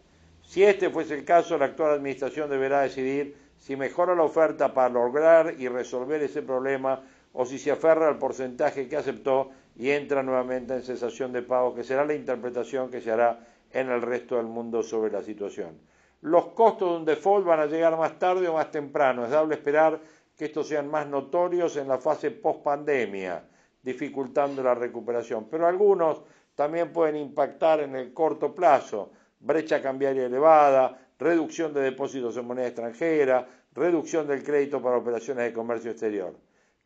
Si 0.50 0.64
este 0.64 0.90
fuese 0.90 1.14
el 1.14 1.24
caso, 1.24 1.56
la 1.56 1.66
actual 1.66 1.92
Administración 1.92 2.50
deberá 2.50 2.80
decidir 2.80 3.36
si 3.56 3.76
mejora 3.76 4.16
la 4.16 4.24
oferta 4.24 4.74
para 4.74 4.88
lograr 4.88 5.54
y 5.56 5.68
resolver 5.68 6.20
ese 6.24 6.42
problema 6.42 7.04
o 7.32 7.46
si 7.46 7.56
se 7.56 7.70
aferra 7.70 8.08
al 8.08 8.18
porcentaje 8.18 8.88
que 8.88 8.96
aceptó 8.96 9.50
y 9.76 9.90
entra 9.90 10.24
nuevamente 10.24 10.74
en 10.74 10.82
cesación 10.82 11.32
de 11.32 11.42
pago, 11.42 11.72
que 11.72 11.84
será 11.84 12.04
la 12.04 12.14
interpretación 12.14 12.90
que 12.90 13.00
se 13.00 13.12
hará 13.12 13.38
en 13.70 13.90
el 13.90 14.02
resto 14.02 14.38
del 14.38 14.46
mundo 14.46 14.82
sobre 14.82 15.12
la 15.12 15.22
situación. 15.22 15.78
Los 16.22 16.46
costos 16.46 16.90
de 16.90 16.96
un 16.96 17.04
default 17.04 17.46
van 17.46 17.60
a 17.60 17.66
llegar 17.66 17.96
más 17.96 18.18
tarde 18.18 18.48
o 18.48 18.54
más 18.54 18.72
temprano. 18.72 19.24
Es 19.24 19.30
dable 19.30 19.54
esperar 19.54 20.00
que 20.36 20.46
estos 20.46 20.66
sean 20.66 20.90
más 20.90 21.06
notorios 21.06 21.76
en 21.76 21.86
la 21.86 21.98
fase 21.98 22.32
post-pandemia, 22.32 23.44
dificultando 23.84 24.64
la 24.64 24.74
recuperación. 24.74 25.46
Pero 25.48 25.68
algunos 25.68 26.22
también 26.56 26.92
pueden 26.92 27.14
impactar 27.14 27.78
en 27.78 27.94
el 27.94 28.12
corto 28.12 28.52
plazo. 28.52 29.12
Brecha 29.40 29.82
cambiaria 29.82 30.26
elevada, 30.26 30.98
reducción 31.18 31.72
de 31.74 31.80
depósitos 31.80 32.36
en 32.36 32.46
moneda 32.46 32.66
extranjera, 32.66 33.48
reducción 33.74 34.26
del 34.26 34.42
crédito 34.42 34.80
para 34.82 34.98
operaciones 34.98 35.44
de 35.44 35.52
comercio 35.52 35.90
exterior. 35.90 36.34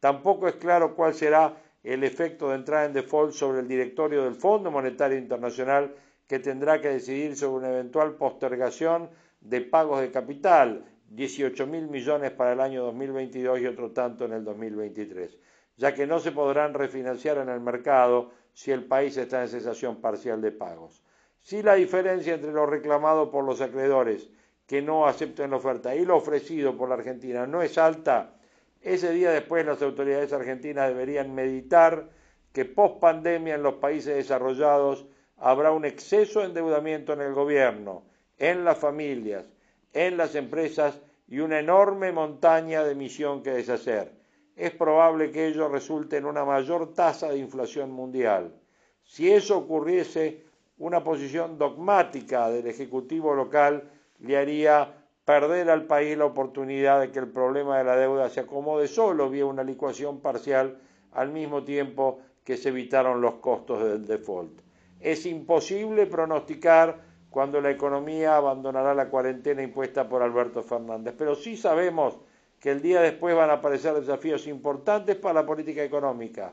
Tampoco 0.01 0.49
es 0.49 0.55
claro 0.55 0.95
cuál 0.95 1.14
será 1.14 1.57
el 1.83 2.03
efecto 2.05 2.49
de 2.49 2.57
entrada 2.57 2.87
en 2.87 2.93
default 2.93 3.33
sobre 3.33 3.61
el 3.61 3.69
directorio 3.69 4.25
del 4.25 4.35
Fondo 4.35 4.71
Monetario 4.71 5.19
Internacional 5.19 5.95
que 6.27 6.38
tendrá 6.38 6.81
que 6.81 6.88
decidir 6.88 7.37
sobre 7.37 7.67
una 7.67 7.73
eventual 7.75 8.14
postergación 8.14 9.11
de 9.40 9.61
pagos 9.61 10.01
de 10.01 10.11
capital, 10.11 10.85
18 11.11 11.67
mil 11.67 11.88
millones 11.88 12.31
para 12.31 12.55
el 12.55 12.61
año 12.61 12.83
2022 12.85 13.61
y 13.61 13.67
otro 13.67 13.90
tanto 13.90 14.25
en 14.25 14.33
el 14.33 14.45
2023, 14.45 15.37
ya 15.77 15.93
que 15.93 16.07
no 16.07 16.19
se 16.19 16.33
podrán 16.33 16.73
refinanciar 16.73 17.38
en 17.38 17.51
el 17.51 17.61
mercado 17.61 18.31
si 18.55 18.71
el 18.73 18.85
país 18.85 19.17
está 19.17 19.43
en 19.43 19.49
cesación 19.49 20.01
parcial 20.01 20.40
de 20.40 20.53
pagos. 20.53 21.04
Si 21.45 21.63
la 21.63 21.75
diferencia 21.75 22.33
entre 22.33 22.53
lo 22.53 22.65
reclamado 22.65 23.31
por 23.31 23.45
los 23.45 23.61
acreedores 23.61 24.31
que 24.67 24.81
no 24.81 25.07
acepten 25.07 25.51
la 25.51 25.59
oferta 25.59 25.95
y 25.95 26.07
lo 26.07 26.17
ofrecido 26.17 26.75
por 26.75 26.89
la 26.89 26.95
Argentina 26.95 27.47
no 27.47 27.61
es 27.61 27.77
alta, 27.77 28.37
ese 28.81 29.13
día 29.13 29.31
después 29.31 29.67
las 29.67 29.83
autoridades 29.83 30.33
argentinas 30.33 30.89
deberían 30.89 31.35
meditar 31.35 32.09
que 32.51 32.65
post 32.65 32.99
pandemia 32.99 33.57
en 33.57 33.63
los 33.63 33.75
países 33.75 34.17
desarrollados 34.17 35.05
habrá 35.37 35.71
un 35.71 35.85
exceso 35.85 36.41
de 36.41 36.47
endeudamiento 36.47 37.13
en 37.13 37.21
el 37.21 37.35
gobierno, 37.35 38.05
en 38.39 38.65
las 38.65 38.79
familias, 38.79 39.45
en 39.93 40.17
las 40.17 40.35
empresas 40.37 40.99
y 41.29 41.41
una 41.41 41.59
enorme 41.59 42.11
montaña 42.11 42.83
de 42.85 42.93
emisión 42.93 43.43
que 43.43 43.51
deshacer. 43.51 44.13
Es 44.57 44.71
probable 44.71 45.31
que 45.31 45.49
ello 45.49 45.69
resulte 45.69 46.17
en 46.17 46.25
una 46.25 46.47
mayor 46.47 46.95
tasa 46.95 47.29
de 47.29 47.37
inflación 47.37 47.91
mundial. 47.91 48.55
Si 49.03 49.31
eso 49.31 49.59
ocurriese, 49.59 50.54
una 50.79 51.05
posición 51.05 51.59
dogmática 51.59 52.49
del 52.51 52.67
Ejecutivo 52.67 53.35
local 53.35 53.85
le 54.21 54.37
haría 54.37 54.93
perder 55.25 55.71
al 55.71 55.85
país 55.85 56.19
la 56.19 56.27
oportunidad 56.27 57.01
de 57.01 57.11
que 57.11 57.19
el 57.19 57.29
problema 57.29 57.79
de 57.79 57.85
la 57.85 57.97
deuda 57.97 58.29
se 58.29 58.41
acomode 58.41 58.89
solo 58.89 59.31
vía 59.31 59.47
una 59.47 59.63
licuación 59.63 60.21
parcial 60.21 60.79
al 61.13 61.31
mismo 61.31 61.63
tiempo 61.65 62.21
que 62.45 62.57
se 62.57 62.69
evitaron 62.71 63.21
los 63.21 63.35
costos 63.35 63.83
del 63.83 64.07
default. 64.07 64.61
Es 65.01 65.25
imposible 65.27 66.07
pronosticar 66.07 66.99
cuando 67.31 67.61
la 67.61 67.71
economía 67.71 68.37
abandonará 68.37 68.95
la 68.95 69.09
cuarentena 69.09 69.63
impuesta 69.63 70.09
por 70.09 70.23
Alberto 70.23 70.63
Fernández, 70.63 71.15
pero 71.17 71.35
sí 71.35 71.57
sabemos 71.57 72.19
que 72.61 72.71
el 72.71 72.81
día 72.81 73.01
después 73.01 73.35
van 73.35 73.51
a 73.51 73.55
aparecer 73.55 73.95
desafíos 73.95 74.47
importantes 74.47 75.17
para 75.17 75.41
la 75.41 75.47
política 75.47 75.83
económica. 75.83 76.53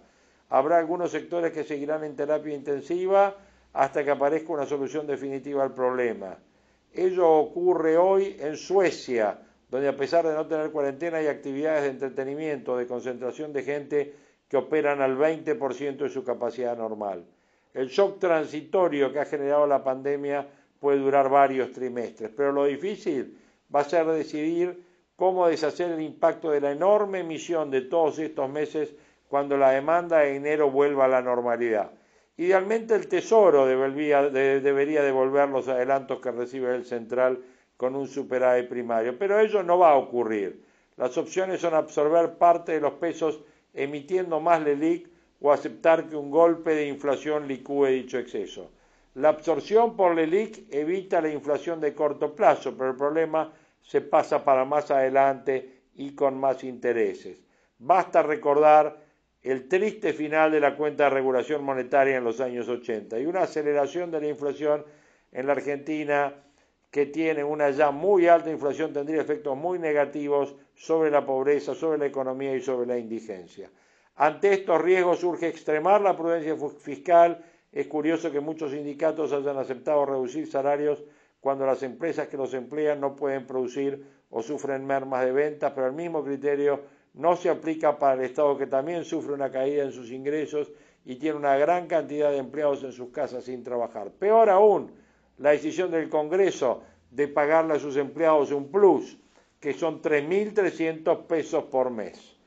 Habrá 0.49 0.77
algunos 0.77 1.11
sectores 1.11 1.51
que 1.51 1.63
seguirán 1.63 2.03
en 2.03 2.15
terapia 2.15 2.53
intensiva 2.53 3.35
hasta 3.73 4.03
que 4.03 4.11
aparezca 4.11 4.53
una 4.53 4.65
solución 4.65 5.07
definitiva 5.07 5.63
al 5.63 5.73
problema. 5.73 6.37
Ello 6.93 7.29
ocurre 7.29 7.97
hoy 7.97 8.35
en 8.39 8.57
Suecia, 8.57 9.39
donde 9.69 9.87
a 9.87 9.95
pesar 9.95 10.27
de 10.27 10.33
no 10.33 10.45
tener 10.45 10.71
cuarentena 10.71 11.17
hay 11.17 11.27
actividades 11.27 11.83
de 11.83 11.89
entretenimiento, 11.89 12.75
de 12.75 12.87
concentración 12.87 13.53
de 13.53 13.63
gente 13.63 14.15
que 14.49 14.57
operan 14.57 15.01
al 15.01 15.17
20% 15.17 15.97
de 15.97 16.09
su 16.09 16.25
capacidad 16.25 16.77
normal. 16.77 17.23
El 17.73 17.87
shock 17.87 18.19
transitorio 18.19 19.13
que 19.13 19.19
ha 19.19 19.25
generado 19.25 19.65
la 19.65 19.81
pandemia 19.81 20.45
puede 20.77 20.97
durar 20.97 21.29
varios 21.29 21.71
trimestres, 21.71 22.29
pero 22.35 22.51
lo 22.51 22.65
difícil 22.65 23.37
va 23.73 23.81
a 23.81 23.85
ser 23.85 24.05
decidir 24.07 24.83
cómo 25.15 25.47
deshacer 25.47 25.91
el 25.91 26.01
impacto 26.01 26.51
de 26.51 26.59
la 26.59 26.71
enorme 26.71 27.19
emisión 27.19 27.71
de 27.71 27.81
todos 27.81 28.19
estos 28.19 28.49
meses 28.49 28.93
cuando 29.29 29.55
la 29.55 29.69
demanda 29.69 30.17
de 30.19 30.33
dinero 30.33 30.69
vuelva 30.69 31.05
a 31.05 31.07
la 31.07 31.21
normalidad. 31.21 31.91
Idealmente 32.41 32.95
el 32.95 33.07
Tesoro 33.07 33.67
debería, 33.67 34.23
devolver 34.31 35.47
los 35.49 35.67
adelantos 35.67 36.19
que 36.19 36.31
recibe 36.31 36.75
el 36.75 36.85
central 36.85 37.39
con 37.77 37.95
un 37.95 38.07
superávit 38.07 38.67
primario, 38.67 39.15
pero 39.15 39.39
ello 39.39 39.61
no 39.61 39.77
va 39.77 39.91
a 39.91 39.97
ocurrir. 39.97 40.65
Las 40.97 41.15
opciones 41.19 41.61
son 41.61 41.75
absorber 41.75 42.39
parte 42.39 42.71
de 42.71 42.81
los 42.81 42.93
pesos 42.93 43.41
emitiendo 43.75 44.39
más 44.39 44.59
LELIC 44.59 45.07
o 45.39 45.51
aceptar 45.51 46.09
que 46.09 46.15
un 46.15 46.31
golpe 46.31 46.73
de 46.73 46.87
inflación 46.87 47.47
licúe 47.47 47.85
dicho 47.89 48.17
exceso. 48.17 48.71
La 49.13 49.29
absorción 49.29 49.95
por 49.95 50.15
LELIC 50.15 50.65
evita 50.73 51.21
la 51.21 51.29
inflación 51.29 51.79
de 51.79 51.93
corto 51.93 52.35
plazo, 52.35 52.75
pero 52.75 52.89
el 52.89 52.97
problema 52.97 53.53
se 53.83 54.01
pasa 54.01 54.43
para 54.43 54.65
más 54.65 54.89
adelante 54.89 55.83
y 55.93 56.15
con 56.15 56.39
más 56.39 56.63
intereses. 56.63 57.37
Basta 57.77 58.23
recordar 58.23 58.97
el 59.43 59.67
triste 59.67 60.13
final 60.13 60.51
de 60.51 60.59
la 60.59 60.75
cuenta 60.75 61.05
de 61.05 61.09
regulación 61.11 61.63
monetaria 61.63 62.17
en 62.17 62.23
los 62.23 62.39
años 62.39 62.67
80 62.69 63.19
y 63.19 63.25
una 63.25 63.41
aceleración 63.41 64.11
de 64.11 64.21
la 64.21 64.27
inflación 64.27 64.85
en 65.31 65.47
la 65.47 65.53
Argentina 65.53 66.33
que 66.91 67.05
tiene 67.05 67.43
una 67.43 67.69
ya 67.71 67.91
muy 67.91 68.27
alta 68.27 68.51
inflación 68.51 68.93
tendría 68.93 69.21
efectos 69.21 69.57
muy 69.57 69.79
negativos 69.79 70.55
sobre 70.75 71.09
la 71.09 71.25
pobreza, 71.25 71.73
sobre 71.73 71.97
la 71.97 72.05
economía 72.05 72.55
y 72.55 72.61
sobre 72.61 72.85
la 72.85 72.97
indigencia. 72.97 73.69
Ante 74.17 74.53
estos 74.53 74.81
riesgos 74.81 75.19
surge 75.19 75.47
extremar 75.47 76.01
la 76.01 76.15
prudencia 76.15 76.55
fiscal 76.79 77.43
es 77.71 77.87
curioso 77.87 78.31
que 78.31 78.41
muchos 78.41 78.71
sindicatos 78.71 79.31
hayan 79.31 79.57
aceptado 79.57 80.05
reducir 80.05 80.45
salarios 80.45 81.01
cuando 81.39 81.65
las 81.65 81.81
empresas 81.83 82.27
que 82.27 82.35
los 82.35 82.53
emplean 82.53 82.99
no 82.99 83.15
pueden 83.15 83.47
producir 83.47 84.05
o 84.29 84.41
sufren 84.41 84.85
mermas 84.85 85.25
de 85.25 85.31
ventas, 85.31 85.71
pero 85.73 85.87
el 85.87 85.93
mismo 85.93 86.23
criterio 86.23 86.81
no 87.13 87.35
se 87.35 87.49
aplica 87.49 87.97
para 87.97 88.13
el 88.13 88.21
Estado 88.21 88.57
que 88.57 88.67
también 88.67 89.03
sufre 89.03 89.33
una 89.33 89.51
caída 89.51 89.83
en 89.83 89.91
sus 89.91 90.11
ingresos 90.11 90.71
y 91.05 91.15
tiene 91.15 91.37
una 91.37 91.57
gran 91.57 91.87
cantidad 91.87 92.31
de 92.31 92.37
empleados 92.37 92.83
en 92.83 92.91
sus 92.91 93.09
casas 93.09 93.45
sin 93.45 93.63
trabajar. 93.63 94.11
Peor 94.11 94.49
aún, 94.49 94.91
la 95.37 95.51
decisión 95.51 95.91
del 95.91 96.09
Congreso 96.09 96.83
de 97.09 97.27
pagarle 97.27 97.73
a 97.73 97.79
sus 97.79 97.97
empleados 97.97 98.51
un 98.51 98.71
plus, 98.71 99.17
que 99.59 99.73
son 99.73 100.01
3.300 100.01 101.25
pesos 101.25 101.65
por 101.65 101.89
mes. 101.91 102.37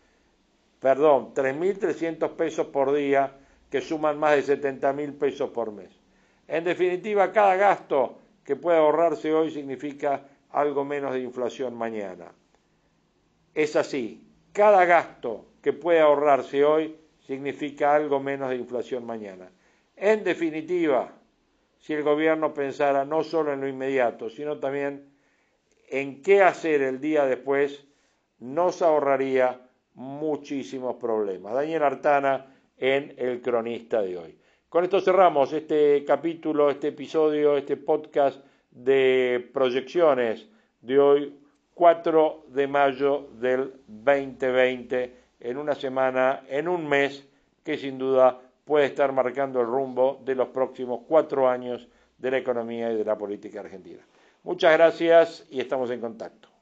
Perdón, 0.80 1.32
3.300 1.34 2.30
pesos 2.30 2.66
por 2.66 2.92
día 2.92 3.36
que 3.70 3.80
suman 3.80 4.18
más 4.18 4.36
de 4.36 4.42
70 4.42 4.92
mil 4.92 5.14
pesos 5.14 5.50
por 5.50 5.72
mes. 5.72 5.90
En 6.46 6.64
definitiva, 6.64 7.32
cada 7.32 7.56
gasto 7.56 8.18
que 8.44 8.56
pueda 8.56 8.78
ahorrarse 8.78 9.32
hoy 9.32 9.50
significa 9.50 10.28
algo 10.50 10.84
menos 10.84 11.12
de 11.12 11.20
inflación 11.20 11.74
mañana. 11.74 12.32
Es 13.54 13.76
así, 13.76 14.23
cada 14.55 14.84
gasto 14.84 15.46
que 15.61 15.72
puede 15.72 16.00
ahorrarse 16.00 16.64
hoy 16.64 16.96
significa 17.26 17.94
algo 17.94 18.20
menos 18.20 18.50
de 18.50 18.57
inflación 18.57 19.05
mañana. 19.05 19.50
En 19.96 20.22
definitiva, 20.22 21.12
si 21.78 21.92
el 21.92 22.02
gobierno 22.02 22.55
pensara 22.55 23.05
no 23.05 23.24
solo 23.24 23.52
en 23.52 23.61
lo 23.61 23.68
inmediato, 23.68 24.30
sino 24.30 24.59
también 24.59 25.11
en 25.90 26.22
qué 26.22 26.42
hacer 26.42 26.82
el 26.82 27.00
día 27.00 27.26
después, 27.26 27.84
nos 28.38 28.80
ahorraría 28.80 29.61
muchísimos 29.94 30.96
problemas. 30.96 31.55
Daniel 31.55 31.82
Artana 31.82 32.46
en 32.78 33.12
El 33.18 33.42
Cronista 33.42 34.02
de 34.02 34.16
hoy. 34.16 34.38
Con 34.68 34.84
esto 34.84 35.00
cerramos 35.00 35.52
este 35.52 36.05
capítulo, 36.05 36.70
este 36.70 36.88
episodio, 36.88 37.57
este 37.57 37.76
podcast 37.76 38.44
de 38.70 39.50
proyecciones 39.52 40.48
de 40.80 40.98
hoy, 40.98 41.43
4 41.74 42.46
de 42.48 42.66
mayo 42.66 43.28
del 43.40 43.74
2020, 43.86 45.14
en 45.40 45.56
una 45.58 45.74
semana, 45.74 46.44
en 46.48 46.68
un 46.68 46.86
mes 46.88 47.26
que 47.64 47.76
sin 47.76 47.98
duda 47.98 48.40
puede 48.64 48.86
estar 48.86 49.12
marcando 49.12 49.60
el 49.60 49.66
rumbo 49.66 50.22
de 50.24 50.34
los 50.34 50.48
próximos 50.48 51.00
cuatro 51.06 51.48
años 51.48 51.88
de 52.18 52.30
la 52.30 52.38
economía 52.38 52.92
y 52.92 52.96
de 52.96 53.04
la 53.04 53.18
política 53.18 53.60
argentina. 53.60 54.02
Muchas 54.44 54.72
gracias 54.72 55.46
y 55.50 55.60
estamos 55.60 55.90
en 55.90 56.00
contacto. 56.00 56.53